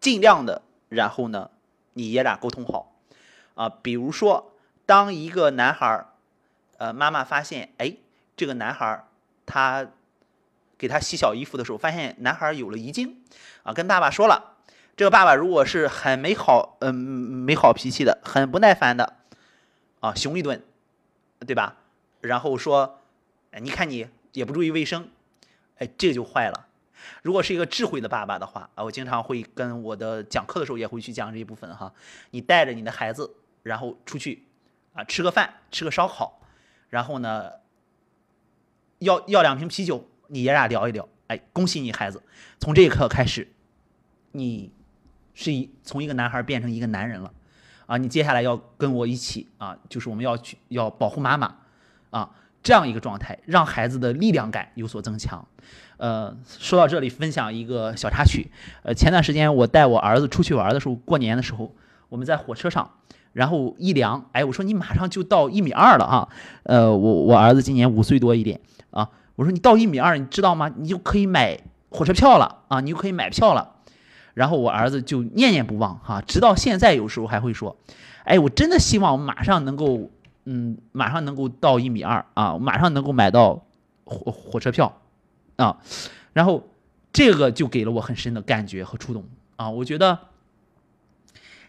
[0.00, 1.50] 尽量的，然后呢，
[1.92, 2.92] 你爷俩沟通好
[3.54, 3.68] 啊。
[3.68, 4.52] 比如说，
[4.86, 6.06] 当一个男孩儿，
[6.78, 7.94] 呃，妈妈发现，哎，
[8.36, 9.04] 这个男孩儿
[9.44, 9.86] 他
[10.78, 13.22] 给他洗小衣服的时候，发现男孩儿有了遗精
[13.62, 14.56] 啊，跟爸爸说了。
[14.96, 19.16] 这个爸爸如果是很没好，嗯，没好脾气的，很不耐烦的
[20.00, 20.62] 啊，熊一顿，
[21.46, 21.76] 对吧？
[22.20, 22.98] 然后说，
[23.50, 25.08] 哎，你看你也不注意卫生，
[25.78, 26.66] 哎，这个就坏了。
[27.22, 31.92] 如果是一个智慧的爸爸的话啊，我经常会跟我的讲课的时候也会去讲这一部分哈。
[32.30, 34.44] 你带着你的孩子，然后出去
[34.92, 36.40] 啊，吃个饭，吃个烧烤，
[36.88, 37.50] 然后呢，
[38.98, 42.22] 要要两瓶啤酒，你爷俩聊一聊，哎，恭喜你孩子，
[42.58, 43.52] 从这一刻开始，
[44.32, 44.72] 你
[45.34, 47.32] 是一从一个男孩变成一个男人了。
[47.86, 51.56] 啊，你接下来要跟我一起啊，就是我们要去要保护妈妈
[52.10, 52.30] 啊，
[52.62, 55.46] 这样一个状态，让孩子的力量感有所增强。
[55.96, 58.50] 呃，说到这里，分享一个小插曲。
[58.82, 61.74] 呃，前段时间我带我儿子出去玩的时候，过年的时候，
[62.08, 62.90] 我们在火车上，
[63.32, 66.28] 然后一量，哎，我说你马上就到一米二了啊。
[66.62, 70.70] 呃，我我儿子今年五岁多一点啊，我说你到一米二，你知道吗？
[70.76, 73.76] 你就可以买火车票了啊，你就可以买票了。
[74.32, 77.76] 然后我儿子就念念不忘哈，直到现在有时候还会说，
[78.24, 80.08] 哎，我真的希望我马上能够，
[80.44, 83.66] 嗯，马上能够到一米二啊，马上能够买到
[84.04, 84.96] 火火车票。
[85.56, 85.76] 啊，
[86.32, 86.70] 然后
[87.12, 89.68] 这个就给了我很深的感觉和触动啊！
[89.68, 90.18] 我觉得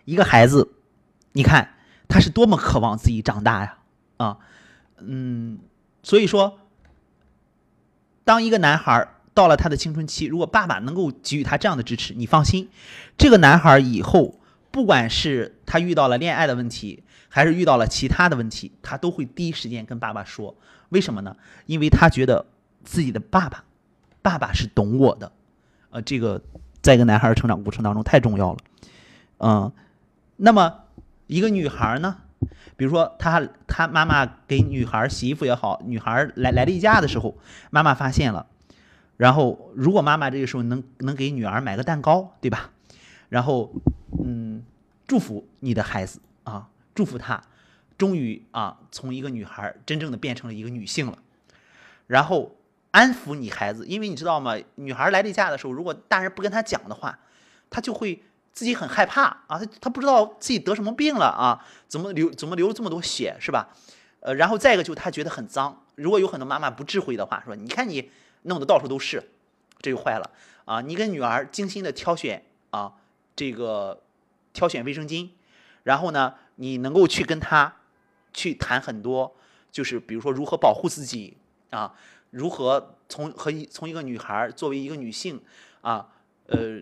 [0.05, 0.71] 一个孩子，
[1.33, 1.73] 你看
[2.07, 3.79] 他是多么渴望自己长大呀！
[4.15, 4.37] 啊，
[4.99, 5.59] 嗯，
[6.03, 6.57] 所以说，
[8.23, 12.69] 当一个男孩到了他的青春期，如果爸爸能够给予他这样的支持，你放心，
[13.17, 14.39] 这个男孩以后
[14.71, 20.55] 不管是他遇到了恋爱的问题，还是遇到了其他的问题，他都会第一时间跟爸爸说。
[20.89, 21.35] 为什么呢？
[21.65, 22.45] 因为他觉得
[22.83, 23.63] 自己的爸爸。
[24.23, 25.31] 爸爸是懂我的，
[25.89, 26.39] 呃，这个
[26.83, 28.59] 在一个男孩成长过程当中太重要了，
[29.39, 29.71] 嗯，
[30.37, 30.83] 那么
[31.25, 32.17] 一个女孩呢，
[32.77, 37.35] 比如说她她妈妈给女孩洗衣服也好，女孩来来例假的时候，
[37.71, 38.45] 妈妈发现了，
[39.17, 42.69] 然后如果妈妈这个时候能能给女儿买个蛋糕，对吧？
[43.29, 43.73] 然后
[44.23, 44.63] 嗯，
[45.07, 46.69] 祝福你的孩子啊，
[47.01, 47.41] 祝福她，
[47.97, 51.17] 终于啊，从一个女孩真正的变成了一个女性了，
[52.05, 52.55] 然后。
[52.93, 54.53] 安抚你孩子，因为你知道吗？
[54.75, 57.17] 女孩来例假的时候，如果大人不跟她讲的话，
[57.69, 63.69] 她就会自己很害怕啊，她她不知道自己得什么病了啊，怎么流怎么流了这么多血是吧？
[64.19, 65.85] 呃，然后再一个就她觉得很脏。
[65.95, 68.11] 如果有很多妈妈不智慧的话，说你看你
[68.41, 69.23] 弄得到处都是，
[69.79, 70.29] 这就坏了
[70.65, 70.81] 啊！
[70.81, 72.91] 你跟女儿精心的挑选啊，
[73.37, 74.03] 这个
[74.51, 75.29] 挑选卫生巾，
[75.83, 77.77] 然后呢，你能够去跟他
[78.33, 79.35] 去谈很多，
[79.71, 81.37] 就是比如说如何保护自己
[81.69, 81.95] 啊。
[82.29, 85.41] 如何从和从一个女孩作为一个女性
[85.81, 86.07] 啊，
[86.47, 86.81] 呃，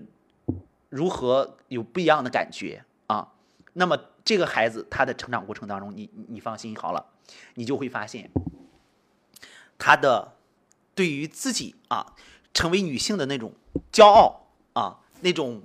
[0.90, 3.34] 如何有不一样的感觉啊？
[3.74, 7.04] 那么这个孩子他的成长过程当中，你你放心好了，
[7.56, 8.30] 你就会发现
[9.80, 10.36] 他的
[10.94, 12.14] 对于自己啊
[12.54, 13.56] 成为女性的那种
[13.92, 15.64] 骄傲啊那种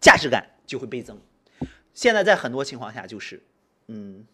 [0.00, 1.20] 价值感就会倍增。
[1.96, 3.42] 现在在很多情况下就是
[3.88, 4.24] 嗯，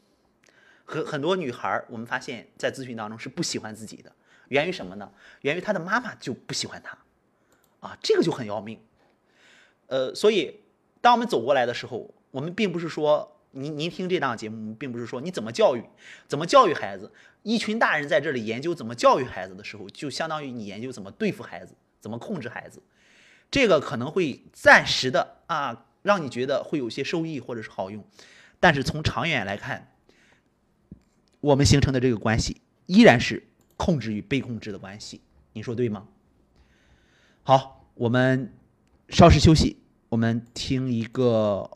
[0.85, 4.13] 很很多女孩我们发现在咨询当中是不喜欢自己的。
[4.49, 5.11] 源于什么呢？
[5.43, 6.99] 源于她的妈妈就不喜欢她，
[7.79, 8.81] 啊，这个就很要命。
[9.87, 10.61] 呃，所以
[11.01, 15.85] 当我们走过来的时候，我们并不是说您您听这档节目，并不是说你怎么教育，
[16.27, 17.13] 怎么教育孩子。
[17.45, 22.83] 一群大人在这里研究怎么教育孩子的时候，就相当于你研究怎么对付孩子，怎么控制孩子。
[23.51, 28.05] 这个可能会暂时的啊，让你觉得会有些收益或者是好用，
[28.61, 29.95] 但是从长远来看，
[31.41, 33.45] 我们形成的这个关系依然是。
[33.75, 35.23] 控制与被控制的关系，
[35.55, 36.07] 你说对吗？
[37.43, 38.53] 好，我们
[39.09, 39.77] 稍事休息，
[40.09, 41.69] 我们听一个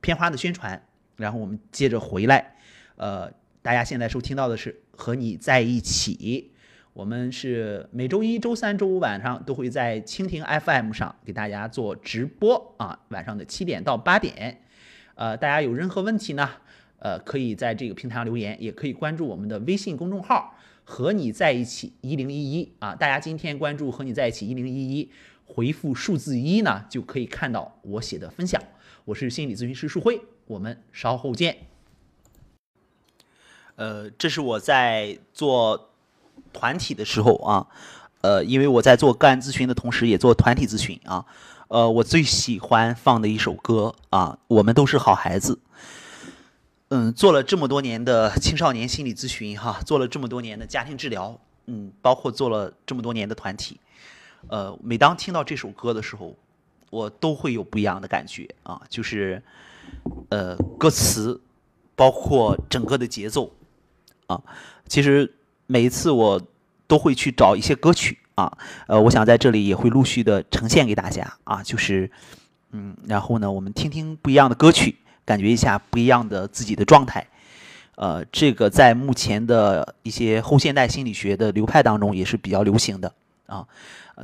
[0.00, 2.56] 片花的宣传，然后我们接着回来。
[2.96, 6.51] 呃，大家现在收听到的是和你在一起，
[6.94, 14.62] 我们是每周一周三周五晚上都会在蜻蜓 FM 上给大家做直播啊，晚上的七点到八点。
[15.14, 16.50] 呃，大家有任何问题呢？
[16.98, 20.56] 呃，可以在这个平台上留言，也可以关注我们的微信公众号。
[20.84, 22.92] 和你在一起一零一一啊！
[22.94, 25.08] 大家今天关注和你在一起一零一一，
[25.46, 28.60] 回复数字一呢，就可以看到我写的分享。
[29.04, 31.56] 我是心理咨询师舒辉，我们稍后见。
[33.76, 35.91] 呃，这是我在做
[36.52, 37.66] 团体的时候啊，
[38.20, 41.24] 呃，因为我在做个案咨询的同时，也做团体咨询啊。
[41.68, 45.58] 呃，我最喜欢放的一首歌啊，我们都是好孩子。
[46.90, 53.80] 嗯，做了这么多年的青少年心理咨询哈，做了这么多年的家庭治疗，嗯，包括做了这么多年的团体，
[54.48, 56.36] 呃，每当听到这首歌的时候，
[56.90, 59.42] 我都会有不一样的感觉啊，就是
[60.28, 61.40] 呃，歌词，
[61.96, 63.50] 包括整个的节奏
[64.26, 64.42] 啊，
[64.86, 65.34] 其实
[65.66, 66.40] 每一次我
[66.86, 72.10] 都会去找一些歌曲啊，呃，我想在这里也会陆续的呈现给大家啊，就是
[72.70, 74.96] 嗯，然后呢，我们听听不一样的歌曲。
[75.24, 77.24] 感觉一下不一样的自己的状态，
[77.94, 83.14] 呃，这个在目前的一些后现代心理学的流派当中也是比较流行的
[83.46, 83.64] 啊。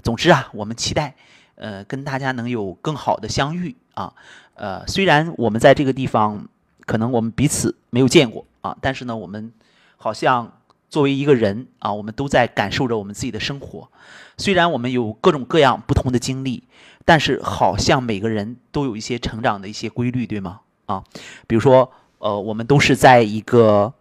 [0.03, 1.15] 总之啊，我们期待
[1.55, 4.13] 呃跟大家能有更好的相遇啊。
[4.55, 6.49] 呃，虽然我们在这个地方
[6.85, 9.53] 可能我们彼此没有见过啊，但是呢，我们
[9.97, 10.53] 好像
[10.91, 13.89] 作为一个人啊，我们都在感受着我们自己的生活。
[14.37, 16.63] 虽然我们有各种各样不同的经历，
[17.05, 20.61] 但是好像每个人都有一些成长的一些规律，对吗？
[20.87, 21.05] 啊，
[21.47, 23.93] 比如说，呃，我们都是在一个，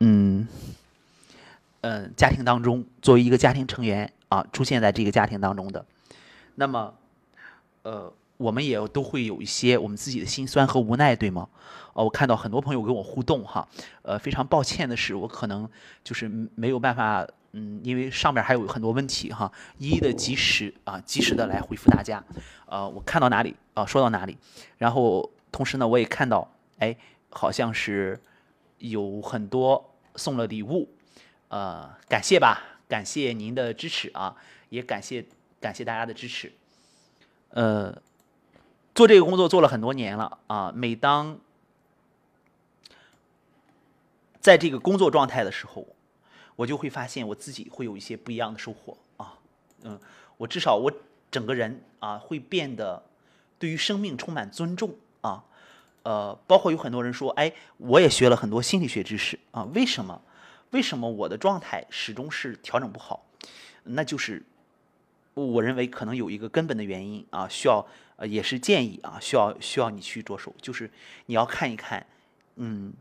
[0.00, 0.46] 嗯，
[1.80, 5.84] 嗯，家庭当中，作为一个家庭成员啊，出现在这个家庭当中的，
[6.54, 6.94] 那么，
[7.82, 11.48] 呃，我们也都会有一些我们自己的心酸和无奈，对吗？
[11.96, 13.66] 哦，我看到很多朋友跟我互动哈，
[14.02, 15.68] 呃，非常抱歉的是，我可能
[16.04, 22.22] 就是没有办法，嗯，因为上面还有很多问题哈，一一的及时啊，及时的来回复大家，
[22.66, 24.36] 呃，我看到哪里啊，说到哪里，
[24.78, 25.30] 然后。
[25.52, 26.46] 同时呢，我也看到，
[26.80, 26.94] 哎，
[27.30, 28.20] 好像是
[28.76, 30.86] 有很多送了礼物，
[31.48, 34.36] 呃，感谢吧，感谢您的支持啊，
[34.68, 35.24] 也感谢
[35.58, 36.52] 感谢大家的支持。
[37.50, 37.96] 呃，
[38.94, 41.38] 做这个工作做了很多年了啊，每当
[44.46, 45.84] 在这个工作状态的时候，
[46.54, 49.36] 我就会发现我自己会有一些不一样的收获啊，
[49.82, 49.98] 嗯，
[50.36, 50.92] 我至少我
[51.32, 53.02] 整个人啊会变得
[53.58, 54.94] 对于生命充满尊重。
[55.20, 55.42] 啊，
[56.04, 60.22] 呃，包括有很多人说，哎，我也学了很多心理学知识啊，为什么？
[60.70, 63.26] 为什么我的状态始终是调整不好？
[63.82, 64.40] 那就是
[65.34, 70.88] 我认为可能有一个根本的原因啊，需要呃，也是建议啊，需要需要你去着手，就是
[71.26, 72.06] 你要看一看，
[72.54, 72.94] 嗯。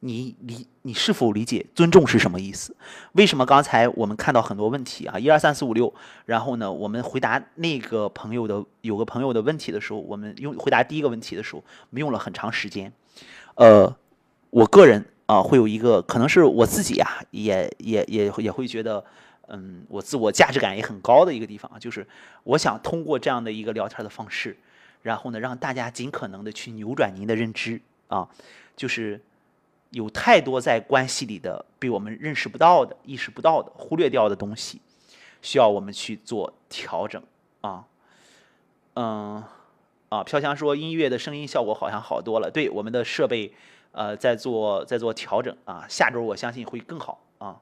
[0.00, 2.74] 你理你是否理解尊重是什么意思？
[3.12, 5.18] 为什么刚才我们看到很多问题啊？
[5.18, 5.92] 一二三四五六，
[6.24, 12.92] 然后呢，我们回答那个朋友的有个朋友的问题的时候，我们用回答第一个问题的时候，我们用了很长时间。
[13.56, 13.96] 呃，
[14.50, 19.04] 我个人啊，会有一个可能是我自己啊，也也也也会觉得，
[19.48, 22.06] 嗯，我自我价值感也很高的一个地方，就是
[22.44, 24.56] 我想通过这样的一个聊天的方式，
[25.02, 28.28] 然后呢，让大家尽可能的去扭转您的认知啊，
[28.76, 29.20] 就是。
[29.90, 34.82] 有太多在关系里的被我们认识不到的、意识不到的、忽略掉的东西，
[35.40, 37.22] 需要我们去做调整
[37.62, 37.86] 啊。
[38.94, 39.42] 嗯，
[40.10, 43.50] 啊，飘香说音乐的声音效果好像好多了，对我们的设备
[43.92, 47.56] 呃在做在做调整啊，下周我相信会更好啊。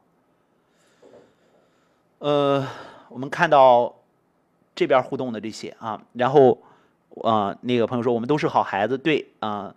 [2.19, 2.67] 呃，
[3.09, 3.95] 我们看到
[4.75, 6.59] 这边互动的这些啊，然后
[7.23, 9.73] 啊那个朋友说我们都是好孩子，对啊。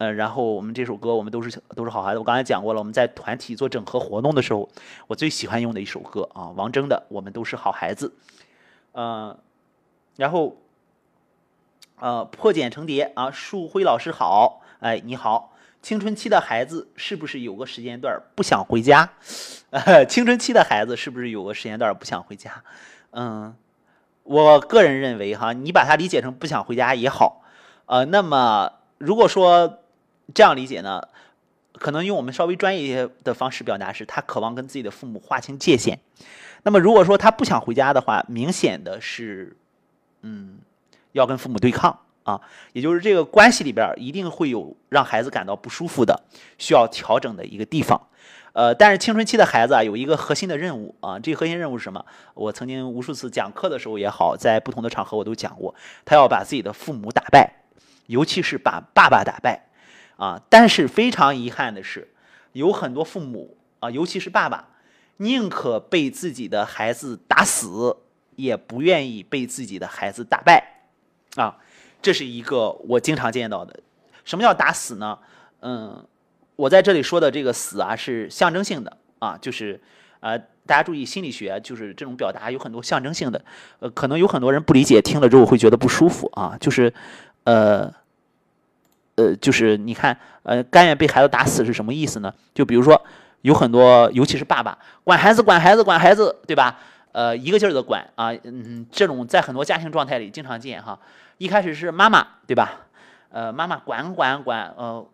[0.00, 2.18] 嗯，然后我们这首歌，我们都是都是好孩子。
[2.18, 4.66] 我刚才讲过了，我们在团体做整合活动的时候，
[5.06, 8.08] 我最喜欢用的一首歌啊，王铮的《我们都是好孩子》。
[8.92, 9.36] 嗯，
[10.16, 10.56] 然后，
[11.98, 15.52] 呃，破茧成蝶啊，树辉老师好，哎，你好。
[15.82, 19.12] 青春期的孩子是不是有个时间段不想回家？
[20.08, 22.64] 青春期的孩子是不是有个时间段不想回家？
[23.10, 23.54] 嗯，
[24.22, 27.42] 我个人认为哈，你把它理解成不想回家也好。
[27.84, 29.78] 呃，那么如果说
[30.34, 31.02] 这样理解呢，
[31.72, 35.98] 可能用我们稍微专业一些的方式表达是，他渴望跟自己的父母划清界限。
[36.62, 39.56] 那么如果说他不想回家的话，明显的是，
[40.22, 40.58] 嗯，
[41.12, 42.40] 要跟父母对抗啊，
[42.74, 46.22] 也就是这个关系里边一定会有让孩子感到不舒服的、
[46.58, 48.08] 需要调整的一个地方。
[48.52, 52.04] 呃，但是青春期的孩子啊，有一个核心的任务啊，这个核心任务是什么？
[52.34, 55.74] 我曾经无数次讲课的时候也好，在不同的场合我都讲过，
[56.04, 57.62] 他要把自己的父母打败，
[58.06, 59.69] 尤其是把爸爸打败。
[60.20, 62.06] 啊，但是非常遗憾的是，
[62.52, 64.68] 有很多父母啊，尤其是爸爸，
[65.16, 67.96] 宁可被自己的孩子打死，
[68.36, 70.82] 也不愿意被自己的孩子打败。
[71.36, 71.56] 啊，
[72.02, 73.80] 这是一个我经常见到的。
[74.22, 75.18] 什么叫打死呢？
[75.60, 76.04] 嗯，
[76.56, 79.80] 我在这里说的这个死啊，是象征性的啊，就是
[80.20, 83.42] 呃，大家注意，心理学就是这种表达有很多象征性的，
[83.78, 86.92] 呃，可能有很多人不理解，听了之后会觉得不舒服啊，就是，
[87.44, 87.90] 呃，
[89.16, 92.32] 呃，就是你看，呃，甘愿被孩子打死是什么意思呢？
[92.54, 93.00] 就比如说，
[93.42, 96.78] 有很多，尤其是爸爸，管孩子，管孩子，管孩子，对吧？
[97.12, 100.98] 呃，一个劲儿的管啊，嗯，这种在很多家庭状态里经常见哈。
[101.38, 102.86] 一开始是妈妈，对吧？
[103.30, 105.06] 呃，妈妈管管管，呃，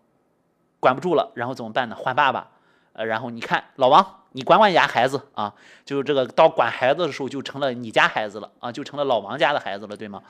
[0.79, 1.97] 管不住了，然后怎么办呢？
[1.97, 2.49] 换爸爸。
[2.93, 5.53] 呃，然后你看老王，你管管你家孩子啊，
[5.85, 10.23] 就是这个到管孩子的时候就成了你家孩子了啊，就成了老王家的孩子了，对吗？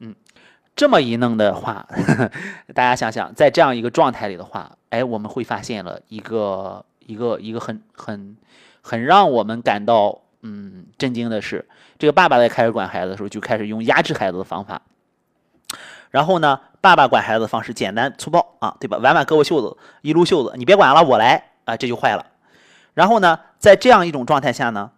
[0.00, 0.12] 嗯，
[0.76, 1.86] 这么一弄的话，
[2.74, 8.36] 大家想想，在这样一个状态里的话，哎，我们会发现了一个一个一个很很
[8.80, 10.22] 很让我们感到。
[10.42, 11.68] 嗯，震惊的是，
[11.98, 14.80] 这个爸爸在开始管孩子的时候，就开始用压制孩子的方法。
[16.08, 18.96] 然后呢，爸爸管孩子的方式简单粗暴啊，对吧？
[18.96, 22.24] 挽挽胳膊袖子，一撸袖子，你别管了，我来啊，这就坏了。
[22.94, 24.92] 然后呢，在这样一种状态下呢，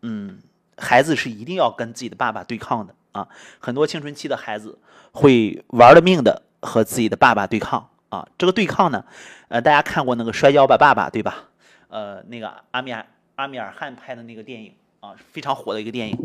[0.00, 0.38] 嗯，
[0.78, 3.28] 孩子是一定要跟自己的爸爸对抗的啊。
[3.58, 4.78] 很多青春期的孩子
[5.12, 8.28] 会玩了命的和自己的爸爸对抗啊。
[8.36, 9.04] 这个对抗呢，
[9.48, 11.48] 呃，大家看过那个《摔跤吧，爸爸》对吧？
[11.88, 13.06] 呃，那个阿米尔
[13.36, 14.74] 阿米尔汗拍的那个电影。
[14.98, 16.18] 啊，非常火的一个电影，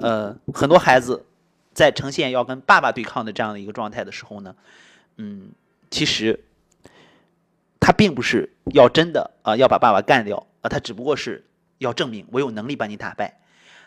[0.00, 1.26] 呃，很多孩子
[1.74, 4.54] 在呈现要跟爸爸对抗的这样的一个状态的时候呢，
[5.16, 5.50] 嗯，
[5.90, 6.42] 其实
[7.78, 11.44] 他并不是要真的啊要把爸爸干掉啊，他只不过是
[11.78, 13.40] 要证明我有能力把你打败。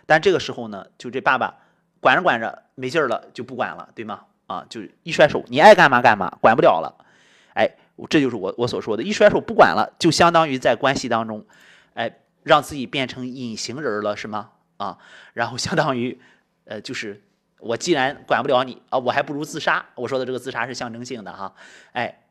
[0.06, 1.56] 但这个时候呢，就这爸爸
[2.00, 4.26] 管着管着没劲儿了，就不管了，对吗？
[4.48, 7.06] 啊，就一甩手，你爱干嘛干嘛，管不了了。
[7.54, 7.70] 哎，
[8.10, 11.46] 这就是我我所说的，一甩手不管了，就相当于在关系当中，
[11.94, 12.20] 哎。
[12.46, 14.52] 让自己变成隐形人了是吗？
[14.78, 15.00] 啊，
[15.34, 16.22] 然后相当于，
[16.66, 17.20] 呃，就是
[17.58, 19.84] 我既然管不了你啊，我还不如自杀。
[19.96, 21.56] 我说的这个自杀是象征性的哈，
[21.94, 22.22] 哎，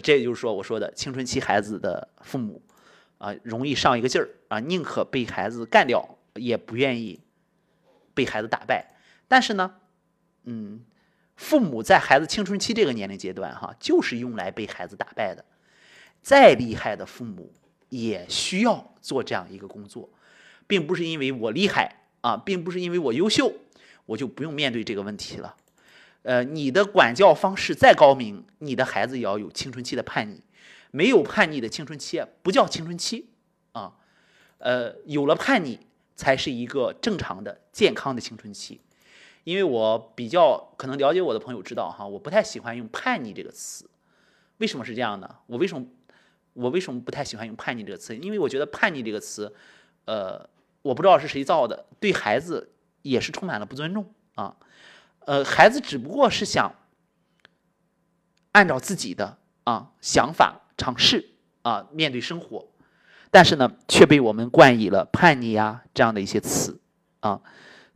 [0.00, 2.62] 这就是说我说的青春期孩子的父母
[3.18, 7.18] 啊，容易上一个劲儿啊，宁可被孩子干掉，也不愿意
[8.14, 8.94] 被孩子打败。
[9.28, 9.74] 但是呢，
[10.44, 10.84] 嗯，
[11.36, 15.44] 父母在孩子青春期这个年龄阶段哈，就是用来被孩子打败的。
[16.20, 17.52] 再厉害的父母。
[17.92, 20.08] 也需要做这样一个工作，
[20.66, 23.52] 并不是因为我厉害啊，并不是因为我优秀，
[24.06, 25.54] 我就不用面对这个问题了。
[26.22, 30.40] 呃，你的管教方式再高明，你的孩子也要有青春期的叛逆。
[30.90, 33.28] 没有叛逆的青春期不叫青春期
[33.72, 33.92] 啊。
[34.56, 35.78] 呃，有了叛逆
[36.16, 38.80] 才是一个正常的、健康的青春期。
[39.44, 43.88] 因为我比较可能了解我的朋友知道哈，我不太喜欢用叛逆这个词。
[44.58, 45.36] 为什么是这样呢？
[45.46, 45.86] 我为什么？
[46.54, 48.14] 我为什么不太喜欢用“叛逆”这个词？
[48.14, 49.54] 因为我觉得“叛逆”这个词，
[50.04, 50.46] 呃，
[50.82, 54.54] 我不知道是谁造的，对孩子也是充满了不尊重啊。
[55.20, 56.74] 呃，孩子只不过是想
[58.52, 61.30] 按照自己的啊想法尝试
[61.62, 62.68] 啊面对生活，
[63.32, 66.78] 但是呢，却被我们冠以了“叛逆”呀这样的一些词
[67.18, 67.40] 啊。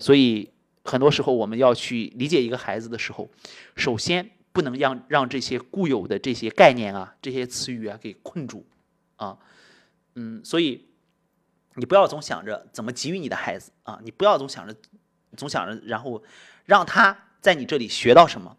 [0.01, 0.51] 所以
[0.83, 3.31] 很多时候我们要去理解一个孩子的时候，
[3.77, 4.33] 首先。
[4.57, 8.65] 不能让让这些固有的这些概念啊，这些词语啊给困住，
[9.17, 9.37] 啊，
[10.15, 10.89] 嗯，所以
[11.75, 14.75] 你不要总想着怎么给予你的孩子啊，你不要总想着
[15.37, 16.25] 总想着然后
[16.65, 18.57] 让他在你这里学到什么，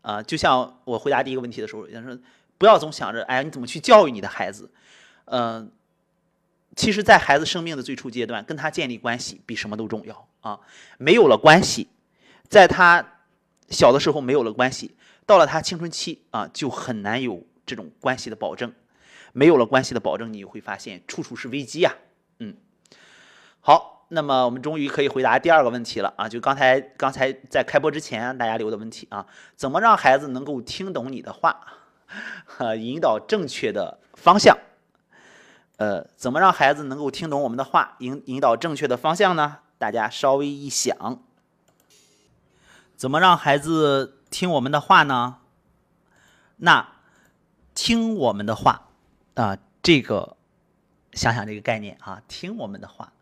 [0.00, 2.18] 啊，就像我回答第一个问题的时候，人说
[2.58, 4.72] 不要总想着哎你怎么去教育你的孩子，
[5.26, 5.70] 嗯，
[6.74, 10.58] 其实，在孩子生命的最初阶段，跟他建立关系比什么都重要啊，
[10.98, 11.88] 没有了关系，
[12.48, 13.06] 在他
[13.68, 14.96] 小的时候没有了关系。
[15.24, 18.74] 到了他青春期啊，就很难有这种关系的保证，
[19.32, 21.94] 没有了关系的保证，你会发现处处是危机呀。
[22.38, 22.56] 嗯，
[23.60, 31.60] 好，那么我们终于可以回答第二个问题了啊，就刚才刚才在开播之前大家留的问题啊，怎么让孩子能够听懂你的话，
[32.58, 34.58] 呃，引导正确的方向？
[35.76, 39.58] 呃，怎么让孩子能够听懂我们的话，引引导正确的方向呢？
[39.78, 41.22] 大家稍微一想，
[42.96, 44.18] 怎么让孩子？
[44.32, 45.36] 听我们的话呢？
[46.56, 46.88] 那
[47.74, 48.88] 听我们的话
[49.34, 50.38] 啊，这个
[51.12, 53.12] 想想这个概念啊，听我们的话，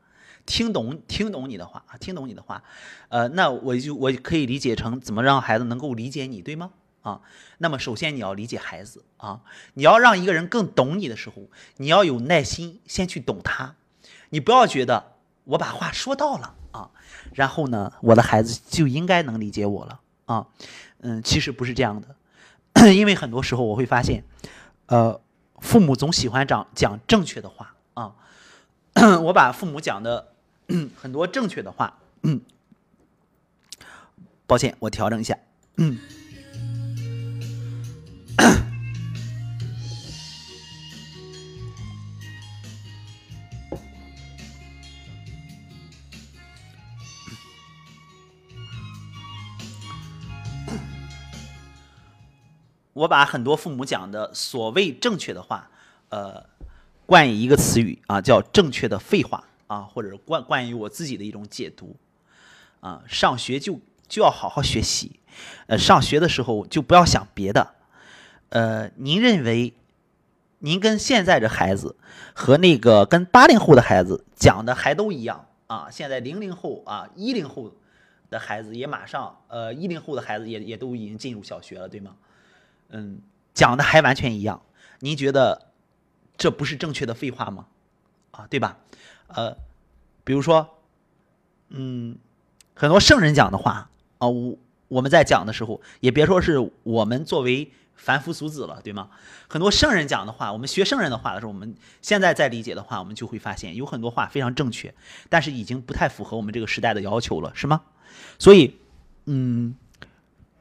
[0.47, 2.63] 听懂听懂你的话啊，听懂你的话，
[3.09, 6.71] 呃，那我就我可以理解成怎么让孩子能够理解你，对吗？
[7.03, 7.21] 啊，
[7.59, 9.41] 那么首先你要理解孩子啊，
[9.75, 13.75] 你要让一个人更懂你的时候，你要有耐心，先去懂他，
[14.31, 15.13] 你不要觉得
[15.45, 16.91] 我把话说到了啊，
[17.35, 20.47] 然后呢，我的孩子就应该能理解我了啊。
[21.01, 22.17] 嗯，其实不是这样的，
[22.93, 24.23] 因为很多时候我会发现，
[24.87, 25.21] 呃，
[25.61, 28.15] 父母总喜欢讲讲正确的话啊。
[29.23, 30.35] 我把父母讲的
[31.01, 32.43] 很多正确的话，嗯
[34.47, 35.39] 抱歉，我调整一下。
[52.93, 55.71] 我把很多父母讲的所谓正确的话，
[56.11, 56.45] 呃，
[57.07, 61.97] 冠以一个词语啊，叫正确的废话啊，或者冠冠以我自己的一种解读，
[62.81, 65.19] 啊，上学就就要好好学习，
[65.67, 67.75] 呃，上学的时候就不要想别的，
[68.51, 69.75] 呃，您认为，
[70.59, 71.97] 您跟现在这孩子
[72.35, 75.89] 和那个跟八零后的孩子讲的还都一样啊？
[75.91, 77.73] 现在零零后啊，一零后
[78.29, 82.17] 的孩子也马上，呃，一零后的孩子也也都已经进入小学了，对吗？
[82.89, 83.21] 嗯，
[83.55, 84.61] 讲的还完全一样，
[84.99, 85.69] 您觉得
[86.37, 87.67] 这不是正确的废话吗？
[88.33, 88.79] 啊，对吧？
[89.29, 89.57] 呃，
[90.25, 90.79] 比如说，
[91.69, 92.19] 嗯，
[92.75, 97.71] 很多圣人讲的话啊，我我们在讲的时候，也别说是我们作为。
[98.01, 99.09] 凡夫俗子了，对吗？
[99.47, 104.95] 很多圣人讲的话，我们学圣人的话的时候，我们现在在理解的话，我们就会发现有很多话非常正确，
[105.29, 107.83] 但是已经不太符合我们这个时代的要求了，是吗？
[108.39, 108.75] 所以，
[109.27, 109.77] 嗯，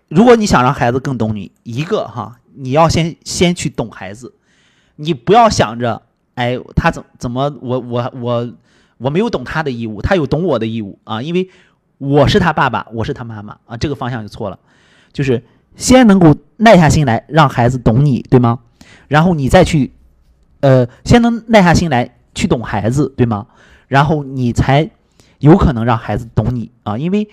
[0.10, 4.36] 如果你想让孩子更懂你，一个哈，你要先先去懂孩子，
[4.98, 6.02] 你不要想着，
[6.36, 8.54] 哎，他怎怎么我我我
[8.98, 11.50] 我没有懂他的义务，他有懂我的义务啊，因为
[12.00, 14.60] 我是他爸爸，我是他妈妈啊，这个方向就错了，
[15.14, 15.42] 就是。
[15.76, 18.60] 先能够耐下心来让孩子懂你，对吗？
[19.08, 19.92] 然后你再去，
[20.60, 23.48] 呃，先能耐下心来去懂孩子，对吗？
[23.88, 24.92] 然后你才
[25.40, 27.30] 有可能让孩子懂你啊，因为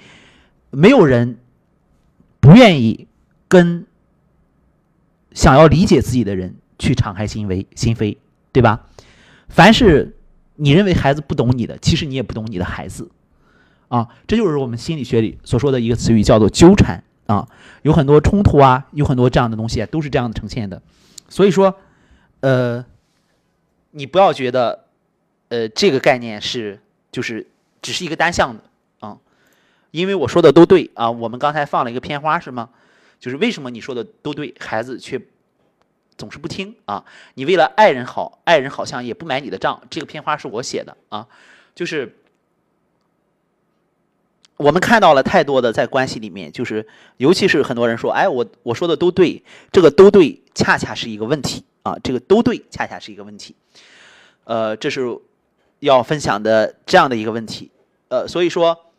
[0.70, 1.38] 没有人
[2.40, 3.08] 不愿意
[3.48, 3.84] 跟
[5.32, 8.16] 想要理解自己的人去敞开心扉，心扉，
[8.52, 8.86] 对吧？
[9.48, 10.16] 凡是
[10.54, 13.10] 你认为孩子不懂你的，其实你也不懂你的孩子
[13.88, 17.02] 啊，这就是我们心理学里所说的一个词语，叫做纠缠。
[17.26, 17.48] 啊，
[17.82, 20.80] 有很多冲突啊，有很多这样的东西啊，都是这样的呈现的。
[21.28, 21.76] 所以说，
[22.40, 22.84] 呃，
[23.90, 24.84] 你不要觉得，
[25.48, 27.46] 呃，这个概念是就是
[27.82, 28.62] 只是一个单向的
[29.00, 29.18] 啊，
[29.90, 31.10] 因为我说的都对啊。
[31.10, 32.70] 我们刚才放了一个片花是吗？
[33.18, 35.20] 就是为什么你说的都对，孩子却
[36.16, 37.04] 总是不听啊？
[37.34, 39.82] 你为了爱人好，爱人好像也不买你的账。
[39.90, 41.26] 这个片花是我写的啊，
[41.74, 42.16] 就是。
[44.56, 46.86] 我们看到了太多的在关系里面，就是
[47.18, 53.54] 尤其是很多人说，哎，我我说的都对，这个都对，恰恰是一个问题啊，这个都对，恰恰是一个问题。
[54.44, 55.18] 呃，这是
[55.80, 57.70] 要分享的这样的一个问题。
[58.08, 58.92] 呃，所以说，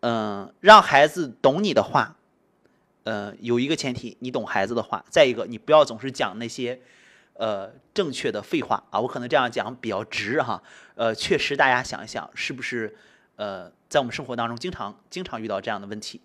[0.00, 2.16] 嗯，让孩子懂你的话，
[3.02, 6.80] 呃，有一个前提，你懂孩子的话；再一个，你不要总是讲那些
[7.34, 8.98] 呃正确的废话啊。
[9.00, 10.62] 我可能这样讲比较直哈。
[10.94, 12.96] 呃，确实，大家想一想，是不是
[13.36, 13.72] 呃？
[13.88, 16.20] 在我们生活当中，经常经常遇到这样的问题，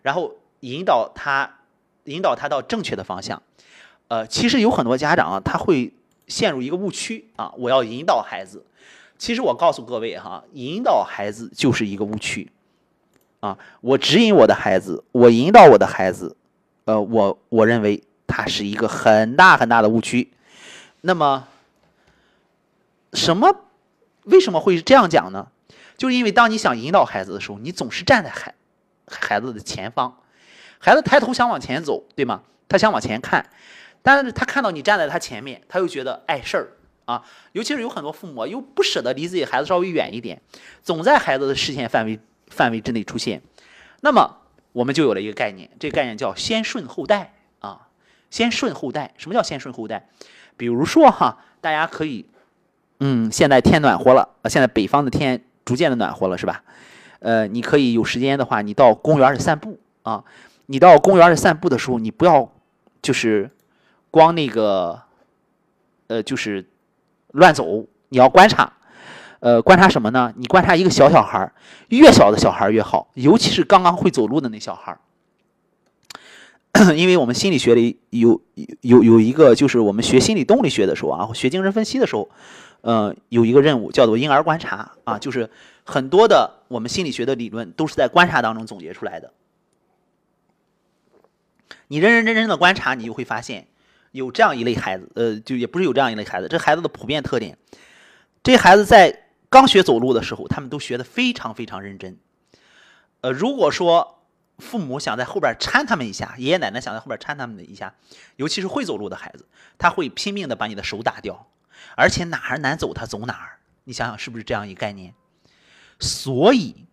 [0.00, 1.58] 然后引导他，
[2.04, 3.40] 引导他到正确的方向。
[4.08, 5.92] 呃，其实有很多家长啊，他会
[6.26, 7.52] 陷入一个误区啊。
[7.58, 8.64] 我要引导孩子，
[9.18, 12.50] 其实我告诉各位哈，引导孩子就是一个误区
[13.40, 13.58] 啊。
[13.82, 16.34] 我指引我的孩子，我引导我的孩子，
[16.86, 20.32] 呃，我我认为它是一个很大很大的误区。
[21.02, 21.46] 那么，
[23.12, 23.54] 什么？
[24.24, 25.48] 为什么会这样讲呢？
[25.96, 28.54] 就是因为当你想引导孩子的时候，你总是站在孩
[29.06, 30.18] 孩子的前方，
[30.78, 32.42] 孩子抬头想往前走，对吗？
[32.68, 33.50] 他想往前看，
[34.00, 36.68] 但是他看到你站在他前面，他又觉得碍事儿
[37.04, 37.22] 啊。
[37.52, 40.40] 尤其是有很多父母又不舍得离自己孩子稍微远一点，
[40.82, 42.18] 总在孩子的视线范围
[42.48, 43.42] 范围之内出现。
[44.00, 44.38] 那么
[44.72, 47.88] 我们就有了一个概念，这个概念叫先顺后带啊，
[48.30, 49.12] 先顺后带。
[49.18, 50.08] 什么叫先顺后带？
[50.56, 52.26] 比如说哈，大家可以，
[53.00, 55.44] 嗯，现在天暖和了，现在北方的天。
[55.64, 56.62] 逐渐的暖和了，是吧？
[57.20, 60.24] 呃，你可以有时间的话，你到公园里散步啊。
[60.66, 62.50] 你到公园里散步的时候，你不要
[63.02, 63.50] 就是
[64.10, 65.00] 光那个
[66.06, 66.64] 呃，就是
[67.32, 68.72] 乱走，你要观察。
[69.40, 70.32] 呃，观察什么呢？
[70.36, 71.50] 你观察一个小小孩
[71.88, 74.96] 越小的小孩越好，尤其是刚刚会走路的那小孩
[76.96, 78.40] 因为我们心理学里有
[78.80, 82.30] 有有一个，就是我们学心理动力学的时候啊，学精神分析的时候。
[82.80, 85.48] 呃，有一个任务叫做婴儿观察啊，就是
[85.84, 89.32] 很多的我们心理学的理论都是在观察当中总结出来的。
[91.86, 93.68] 你认认真真的观察，你就会发现
[94.10, 97.56] 有这样一类孩子，呃，就也不是有这样一类孩子，这孩子的普遍特点，
[98.42, 102.18] 这孩子在刚学走路的时候，他们都学的非常非常认真。
[103.20, 104.21] 呃，如果说
[104.62, 107.94] 父母想在后边搀他们一下，爷爷奶奶想在后边搀他们的一下，
[108.36, 109.46] 尤其是会走路的孩子，
[109.76, 111.48] 他会拼命的把你的手打掉。
[111.96, 115.14] 而且哪儿难走他走哪儿，你想想是不是这样一个概念？
[115.98, 116.86] 所以，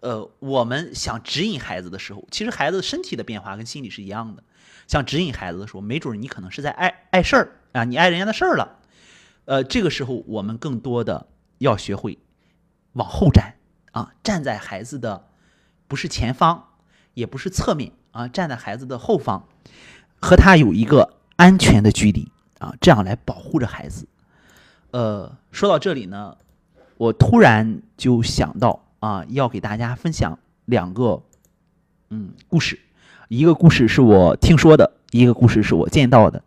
[0.00, 4.44] 呃，我们想指引孩子的时候，其实孩子身体的变化跟心理是一样的。
[4.86, 8.78] 想指引孩子的时候，没准你可能是在碍碍事儿啊，你碍人家的事儿了。
[9.46, 11.28] 呃，这个时候我们更多的
[11.58, 12.18] 要学会
[12.92, 13.54] 往后站
[13.92, 15.28] 啊，站在孩子的
[15.88, 16.69] 不是前方，
[17.14, 19.44] 也不是侧面啊，站在孩子的后方。
[20.22, 24.06] 和他有一个安全的距离啊，这样来保护着孩子。
[24.90, 26.36] 呃，说到这里呢，
[26.98, 31.22] 我突然就想到啊，要给大家分享两个
[32.10, 32.78] 嗯故事，
[33.28, 36.42] 一个故事是我听说的，一个故事是我见到的。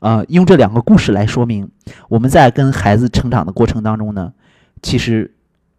[0.00, 1.70] 啊，用这两个故事来说明，
[2.10, 4.34] 我们在跟孩子成长的过程当中呢，
[4.82, 5.34] 其实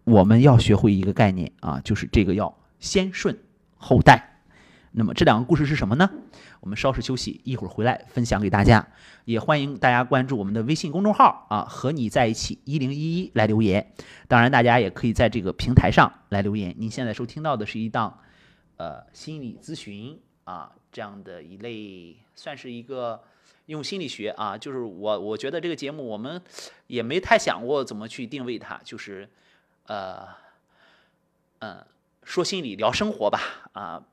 [0.05, 3.38] 我们要学会一个概念啊，就是这个要先顺
[3.78, 4.41] 后代。
[4.91, 6.09] 那么这两个故事是什么呢？
[6.59, 8.88] 我们稍事休息，一会儿回来分享给大家。
[9.25, 13.93] 也欢迎大家关注我们的微信公众号啊，和你在一起一零一一来留言。
[14.28, 16.73] 当然，大家也可以在这个平台上来留言。
[16.78, 18.19] 您现在收听到的是一档
[18.78, 23.21] 呃心理咨询啊这样的一类，算是一个。
[23.67, 26.41] 用心理学啊，就是我我觉得这个节目我们
[26.88, 29.30] 也没太想过怎么去定位它，就是
[29.88, 30.25] 呃
[31.59, 31.86] 嗯
[32.28, 33.39] 说心理聊生活吧
[33.71, 34.03] 啊，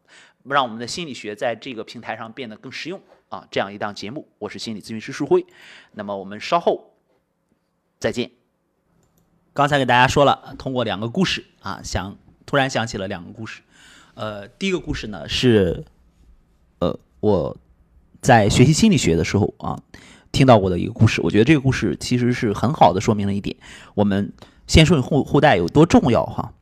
[0.45, 5.45] 让我们的心理学在这个平台上变得更实用啊，这样一档节目，我是心理咨询师舒辉，
[5.93, 6.95] 那么我们稍后
[7.99, 8.31] 再见。
[9.53, 13.62] 刚才给大家说了，通过两个故事啊，想突然想起了两个故事，
[14.15, 15.85] 呃，第一个故事呢是
[16.79, 17.57] 呃我。
[18.21, 19.79] 在学习心理学的时候啊，
[20.33, 23.55] 听到过的一个故事，我觉得这个故事其实是很好的说明了一点，
[23.95, 24.33] 我们
[24.67, 26.55] 先顺后后代有多重要哈。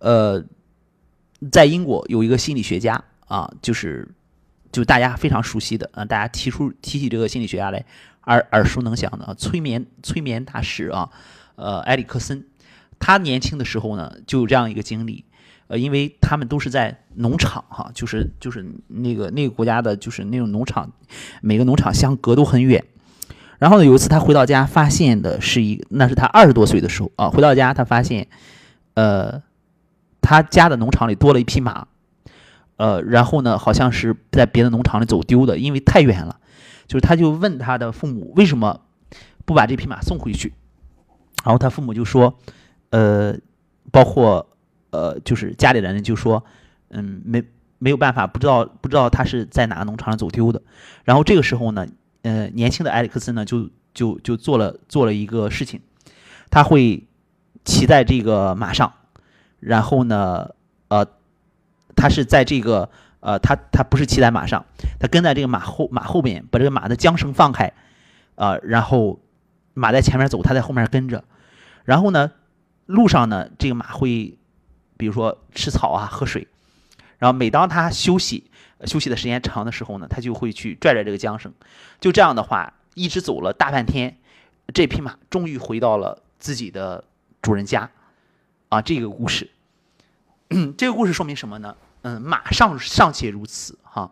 [0.00, 0.44] 呃，
[1.50, 4.08] 在英国有一个心理学家啊，就是
[4.72, 7.84] 就大家非常熟悉的啊，大家提出提起这个心理学家来
[8.26, 11.10] 耳耳熟能详的啊，催眠催眠大师啊，
[11.56, 12.44] 呃，埃里克森，
[12.98, 15.24] 他年轻的时候呢就有这样一个经历。
[15.66, 20.92] 呃，因为他们都是在农场哈，就是就是那个那个国家的，就是那种农场，
[21.40, 22.84] 每个农场相隔都很远。
[23.58, 28.28] 然后呢，有一次他回到家，发现的是一，那是他二十多岁的时候啊，回到家他发现，
[28.92, 29.42] 呃，
[30.24, 31.86] 他家的农场里多了一匹马，
[32.78, 36.40] 呃，然后呢，好像是在别的农场里走丢的，因为太远了。
[36.88, 38.80] 就是他就问他的父母为什么
[39.44, 40.54] 不把这匹马送回去，
[41.44, 42.38] 然后他父母就说，
[42.90, 43.36] 呃，
[43.92, 44.48] 包括。
[44.94, 46.44] 呃，就是家里的人就说，
[46.90, 47.42] 嗯，没
[47.80, 50.62] 没有办法，不知道不知道他是在哪个农场上走丢的。
[51.02, 51.84] 然后这个时候呢，
[52.22, 55.80] 呃，年轻的埃里克森呢，就就就做了做了一个事情，
[56.48, 57.08] 他会
[57.64, 58.92] 骑在这个马上，
[59.64, 60.54] 然后呢，
[60.88, 61.06] 呃，
[61.96, 62.88] 他是在这个
[63.20, 64.64] 呃，他他不是骑在马上，
[65.00, 67.72] 他跟在这个马后马后边，把这个马的缰绳放开，
[68.34, 69.20] 啊，然后
[69.72, 71.24] 马在前面走，他在后面跟着，
[71.84, 72.32] 然后呢，
[72.86, 74.38] 路上呢，这个马会。
[74.96, 76.46] 比如说吃草啊，喝水，
[77.18, 78.44] 然后每当他休息
[78.84, 81.52] 休息的时间长的时候呢，他就会去拽拽这个缰绳。
[82.00, 84.16] 就这样的话，一直走了大半天，
[84.72, 87.02] 这匹马终于回到了自己的
[87.42, 87.90] 主人家。
[88.68, 89.50] 啊，这个故事，
[90.76, 91.76] 这个故事说明什么呢？
[92.02, 94.10] 嗯，马上尚且如此哈，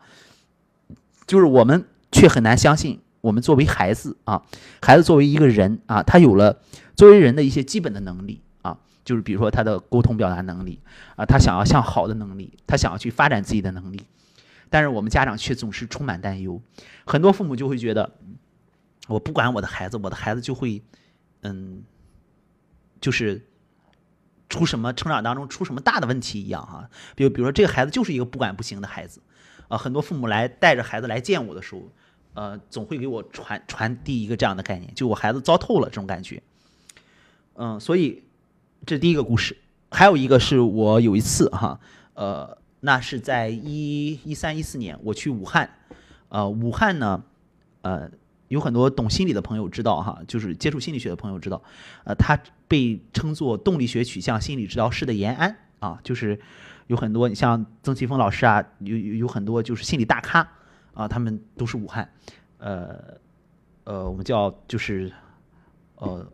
[1.26, 4.42] 就是我们却很难相信，我们作为孩子啊，
[4.80, 6.60] 孩子作为一个人啊，他有了
[6.96, 8.78] 作为人的一些基本的能力啊。
[9.04, 10.80] 就是比如说他的沟通表达能力
[11.16, 14.00] 啊，他想要向好的能力，他想要去发展自己的能力，
[14.70, 16.62] 但是我们家长却总是充满担忧。
[17.04, 18.10] 很多父母就会觉得，
[19.08, 20.82] 我不管我的孩子，我的孩子就会，
[21.42, 21.82] 嗯，
[23.00, 23.44] 就是
[24.52, 26.88] 出什么成长当中出什么大的问题一样哈。
[27.16, 29.20] 比如比如说这个孩子就是一个不管不行的孩子
[29.66, 29.76] 啊。
[29.76, 31.82] 很多父母来带着孩子来见我的时候，
[32.34, 36.42] 呃，总会给我传传递一个这样的概念，就我孩子糟透了这种感觉。
[37.54, 38.22] 嗯，所以。
[38.84, 39.56] 这第一个故事，
[39.92, 41.78] 还有一个是我有一次哈，
[42.14, 45.78] 呃，那是在一一三一四年，我去武汉，
[46.30, 47.22] 呃，武汉呢，
[47.82, 48.10] 呃，
[48.52, 51.62] 有很多懂心理的朋友知道哈，就是接触心理学的朋友知道，
[52.04, 52.38] 呃，他
[52.68, 56.38] 被称作动力学取向心理治疗师的延安啊，就是
[56.86, 60.46] 有很多你像曾奇峰老师啊，有有有很多就是心理大咖
[60.94, 62.08] 啊，他们都是武汉，
[62.58, 63.18] 呃，
[63.84, 65.12] 呃，我们叫就是
[65.96, 66.30] 呃。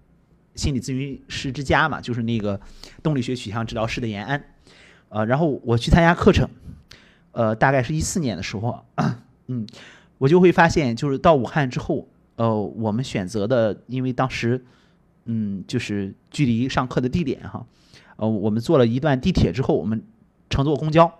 [0.54, 2.60] 心理咨询师之家嘛，就是那个
[3.00, 4.44] 动力学取向治疗师的延安，
[5.08, 6.50] 呃，然后我去参加课程，
[7.30, 8.84] 呃，大概是一四年的时候，
[9.46, 9.64] 嗯，
[10.18, 12.06] 我就会发现，就是到武汉之后，
[12.36, 14.64] 呃，我们选择的，因为当时，
[15.24, 17.64] 嗯，就是距离上课的地点哈，
[18.16, 20.02] 呃，我们坐了一段地铁之后，我们
[20.50, 21.12] 乘坐公交，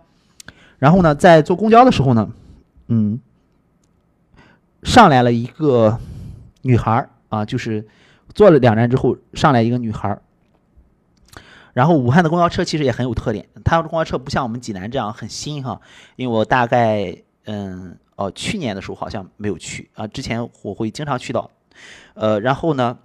[0.78, 2.30] 然后呢，在坐公交的时候呢，
[2.88, 3.20] 嗯，
[4.82, 5.98] 上来了一个
[6.62, 7.88] 女孩儿啊，就是。
[8.34, 10.22] 坐了两站之后，上来一个女孩儿。
[11.72, 15.80] 然后武汉的公交车其实也很有特点，它的公交车不像我们济南这样很新哈。
[16.14, 21.48] 因为我大概嗯哦去年的时候好像没有去啊，之前我会经常去到。
[22.14, 22.98] 呃，然后呢，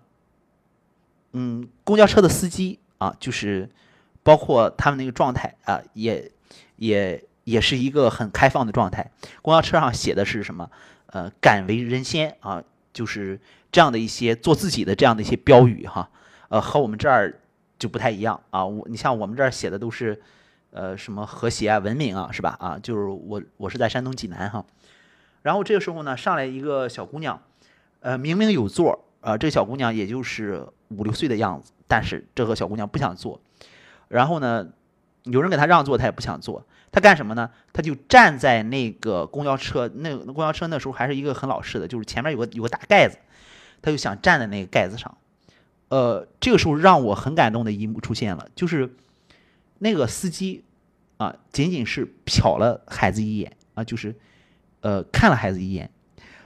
[1.34, 3.70] 嗯，公交车的司机啊，就是
[4.24, 6.32] 包括他们那个状态啊，也
[6.78, 9.12] 也也是一个很开放的状态。
[9.44, 10.72] 公交车上写的是什么？
[11.06, 13.40] 呃，敢为人先啊，就是
[13.72, 16.10] 这样的一些做自己的这样的一些标语哈。
[16.50, 17.40] 呃，和我们这儿
[17.78, 18.66] 就不太一样啊。
[18.66, 20.20] 我你像我们这儿写的都是
[20.72, 22.58] 呃什么和谐啊、文明啊，是吧？
[22.60, 24.66] 啊，就是我我是在山东济南哈。
[25.44, 27.40] 然后这个时候呢，上来一个小姑娘，
[28.00, 33.40] 呃，明明有座儿，这个小姑娘也就是五六岁的样子，但是这个小姑娘不想坐。
[34.08, 34.70] 然后呢，
[35.24, 36.66] 有人给她让座，她也不想坐。
[36.92, 37.52] 她干什么呢？
[37.74, 43.18] 她就站在那个公交车，那公交车那时候还是一个很老式的，就是前面有个有个大盖子，
[43.82, 45.18] 她就想站在那个盖子上。
[45.90, 48.96] 呃，这个时候让我很感动的一幕出现了，就是
[49.80, 50.64] 那个司机
[51.18, 54.16] 啊，仅仅是瞟了孩子一眼啊，就是。
[54.84, 55.90] 呃，看了孩子一眼，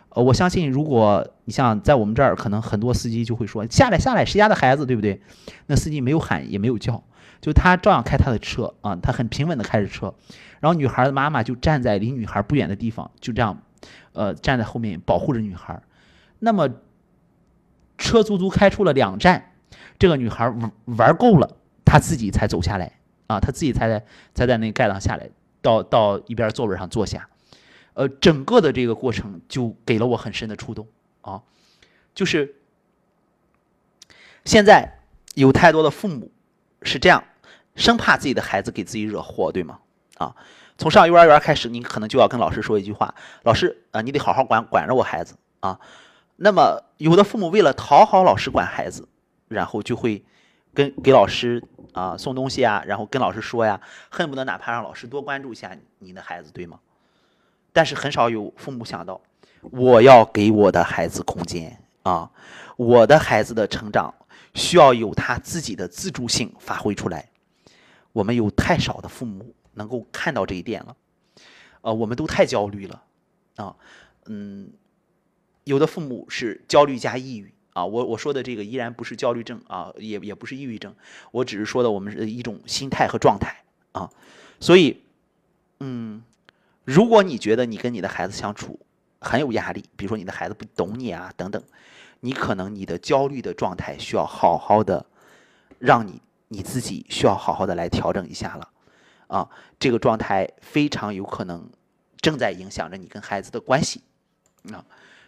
[0.09, 5.19] 呃，我相信，如果你像在我们这儿，可能很多司机就会说下来下来，谁家的孩子，对不对？
[5.65, 7.03] 那司机没有喊也没有叫，
[7.41, 10.13] 就他照样开他的车啊，他很平稳的开着车，
[10.59, 13.59] 然后女孩的妈妈就站在离女孩不远的地方，就这样，
[14.13, 15.81] 呃，站在后面保护着女孩。
[16.37, 16.69] 那么
[17.97, 19.53] 车足足开出了两站，
[19.97, 25.27] 这个女孩玩玩够了，她自己才走下来啊，她自己才在才在那个盖上下来，
[25.63, 27.27] 到到一边座位上坐下。
[27.97, 30.87] 呃，整个的这个过程就给了我很深的触动
[31.21, 31.41] 啊，
[32.13, 32.53] 就是
[34.45, 34.99] 现在
[35.33, 36.31] 有太多的父母
[36.83, 37.23] 是这样，
[37.73, 39.79] 生怕自己的孩子给自己惹祸，对吗？
[40.19, 40.35] 啊，
[40.77, 45.79] 从上幼儿园开始，你可能就要跟老师说一句话：“老师啊，你得好好管管着我孩子啊。”
[46.37, 49.07] 那么，有的父母为了讨好老师管孩子，
[49.47, 50.23] 然后就会
[50.75, 53.81] 跟给老师啊送东西啊，然后跟老师说呀，
[54.11, 56.79] 恨不得哪怕让老师多关注一下你的孩子，对吗？
[57.77, 59.21] 但是很少有父母想到，
[59.61, 62.31] 我要给我的孩子空间啊，
[62.75, 64.11] 我的孩子的成长
[64.55, 67.29] 需要有他自己的自主性发挥出来。
[68.13, 70.95] 我们有太少的父母能够看到这一点了，
[71.81, 73.03] 呃，我们都太焦虑了
[73.57, 73.75] 啊，
[74.25, 74.71] 嗯，
[75.65, 80.95] 有的父母是焦虑加抑郁啊，我我说的这个依然不是焦虑症啊，也也不是抑郁症，
[81.29, 83.55] 我只是说的我们是一种心态和状态
[83.91, 84.09] 啊，
[84.59, 85.03] 所以，
[85.79, 86.23] 嗯。
[86.87, 88.79] 如果你觉得你跟你的孩子相处
[89.19, 91.61] 很有压力，比如说你的孩子不懂你啊等等，
[92.21, 95.05] 你可能你的焦虑的状态需要好好的
[95.79, 98.69] 让你你自己需要好好的来调整一下了，
[99.27, 101.69] 啊，这个状态非常有可能
[102.21, 104.01] 正在影响着你跟孩子的关系，
[104.71, 104.81] 啊，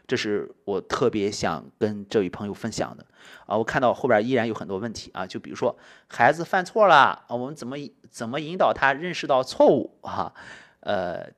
[0.07, 3.05] 这是我特别想跟这位朋友分享的，
[3.45, 5.11] 啊，我看到后边依然有很多问题。
[5.13, 7.75] 啊，就比如说孩子犯错了啊，我们怎么
[8.09, 9.97] 怎么引导他认识到错误？
[10.03, 10.33] 啊，
[10.79, 11.29] 呃。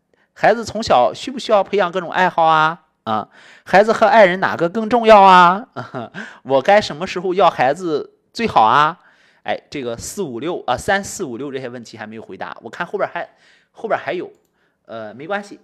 [0.41, 2.81] 孩子从小需不需要培养各种爱好啊？
[3.03, 3.29] 啊，
[3.63, 5.67] 孩子和爱人哪个更重要啊？
[6.41, 8.97] 我该什么时候要孩子最好啊？
[9.43, 13.29] 哎，这个四五六啊，三四五六这些问题还没有回答，我看后边还
[13.69, 14.31] 后边还有，
[14.87, 15.59] 呃，没关系，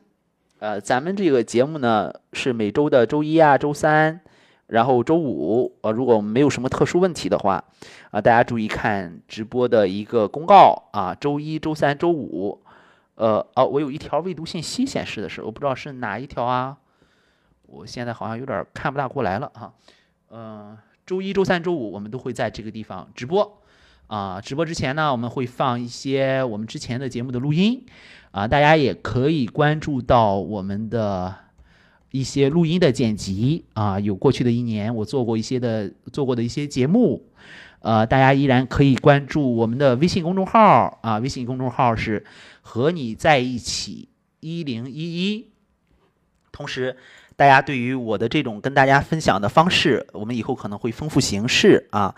[0.60, 4.20] 呃，咱们这个节目呢是每周的周一啊、周三，
[4.68, 7.64] 然后周五，呃，如果没有什么特殊问题的话，
[8.12, 12.62] 啊，大家注意看直播的一个公告啊，周一周三周五。
[13.18, 16.78] 呃哦，我有一条未读信息显示的是，我不知道是哪一条啊？
[17.66, 19.74] 我现在好像有点看不大过来了哈。
[20.30, 23.60] 嗯，周一周三周五我们都会在这个地方直播
[24.06, 24.40] 啊。
[24.40, 27.84] 直播之前呢，我们会放一些我们之前的节目的录音
[28.30, 31.36] 啊，大家也可以关注到我们的
[32.12, 34.00] 一些录音的剪辑啊。
[34.00, 37.24] 有过去的一年我做过一些的做过的一些节目。
[37.80, 42.26] 呃，大家依然可以关注我们的微信公众号啊，微信公众号是
[42.68, 44.10] 和你在一起
[44.42, 45.52] 一零一一。
[46.52, 46.98] 同时，
[47.38, 52.14] 大家对于我的这种跟大家分享的方式，我们以后可能会丰富形式啊。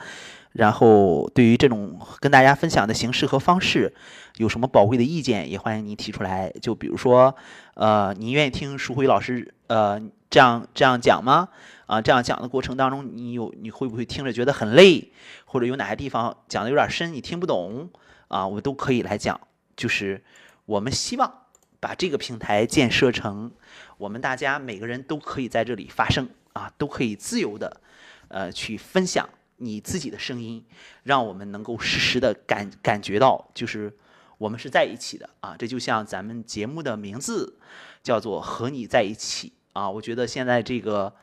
[0.53, 3.93] 然后，对于这种跟大家分享的形式和方式，
[4.37, 6.51] 有什么宝贵的意见，也欢迎您提出来。
[6.59, 7.35] 就比如说，
[7.75, 11.49] 呃，您愿意听舒辉老师呃这样这样讲吗？
[11.85, 15.11] 啊，这样讲的过程当中，你有你会不会听着觉得很累，
[15.45, 17.89] 或者有哪些地方讲的有点深，你听不懂
[18.29, 18.47] 啊？
[18.47, 19.39] 我都可以来讲。
[19.79, 20.21] 就是
[20.65, 21.45] 我们希望
[21.79, 23.49] 把这个平台建设成，
[23.97, 27.79] 我们大家每个人都可以在这里发声啊，都可以自由的，
[28.27, 30.65] 呃，去分享你自己的声音，
[31.03, 33.97] 让我们能够实时的感感觉到，就是
[34.37, 35.55] 我们是在一起的啊。
[35.57, 37.57] 这就像咱们节目的名字
[38.03, 39.89] 叫做和你在一起啊。
[39.89, 41.15] 我觉得现在这个。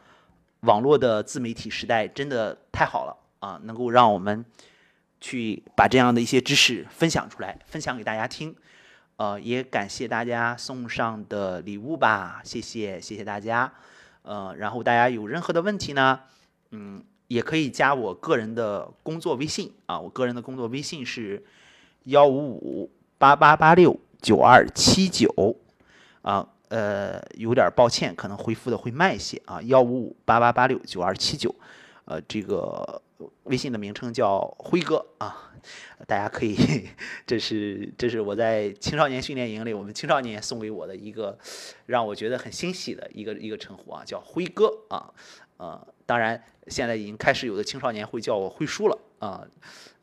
[0.60, 3.60] 网络的自媒体时代真的太好了啊！
[3.64, 4.44] 能够让我们
[5.20, 8.54] 去把这样的一些知识分享出来，分享给大家听。
[9.16, 13.72] 呃，也感谢大家送上的礼物吧，谢谢谢谢大家。
[14.22, 16.20] 呃，然后大家有任何的问题呢，
[16.70, 21.44] 嗯，也可以加我个人的工作微信啊，我个人的工作微信是
[22.04, 23.98] 幺五五八八八六。
[24.22, 25.54] 九二七九
[26.22, 31.54] 啊，呃，有点抱歉，可能回复的会慢一些啊，幺五五八八八六九二七九，
[32.06, 33.02] 呃，这个
[33.44, 35.52] 微信的名称叫辉哥啊，
[36.06, 36.88] 大家可以，
[37.26, 41.38] 这是这是我在青少年训练营里，我们青少年送给我的一个
[41.86, 45.12] 让我觉得很欣喜的一个一个称呼啊，叫辉哥啊，
[45.56, 49.46] 呃，当然现在已经开始有的青少年会叫我辉叔了啊，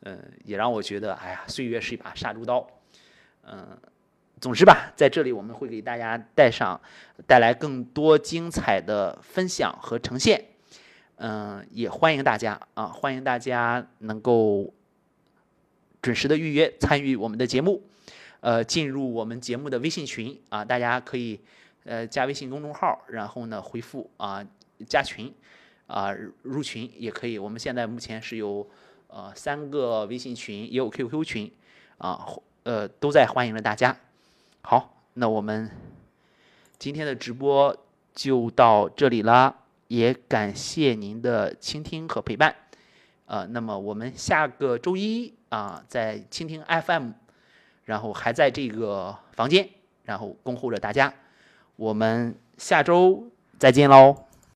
[0.02, 2.66] 嗯，也让我觉得，哎呀，岁月是一把杀猪刀，
[3.42, 3.76] 嗯。
[4.40, 6.78] 总之吧，在这里我们会给大家带上
[7.26, 10.44] 带来更多精彩的分享和呈现，
[11.16, 14.72] 嗯，也欢迎大家啊，欢迎大家能够
[16.02, 17.82] 准时的预约参与我们的节目，
[18.40, 21.40] 呃，进入我们节目的微信群啊，大家可以
[21.84, 24.44] 呃加微信公众号，然后呢回复啊
[24.86, 25.32] 加群
[25.86, 26.12] 啊
[26.42, 28.68] 入群也可以，我们现在目前是有
[29.06, 31.50] 呃三个微信群，也有 QQ 群
[31.98, 32.26] 啊，
[32.64, 33.96] 呃都在欢迎着大家。
[34.62, 35.70] 好，那我们
[36.78, 37.76] 今天的直播
[38.14, 39.56] 就到这里了，
[39.96, 42.54] 也感谢您的倾听和陪伴。
[43.26, 47.10] 呃，那么我们下个周一啊，在倾听 FM，
[47.84, 49.68] 然后还在这个房间，
[50.04, 51.12] 然后恭候着大家。
[51.76, 54.23] 我们下周再见喽。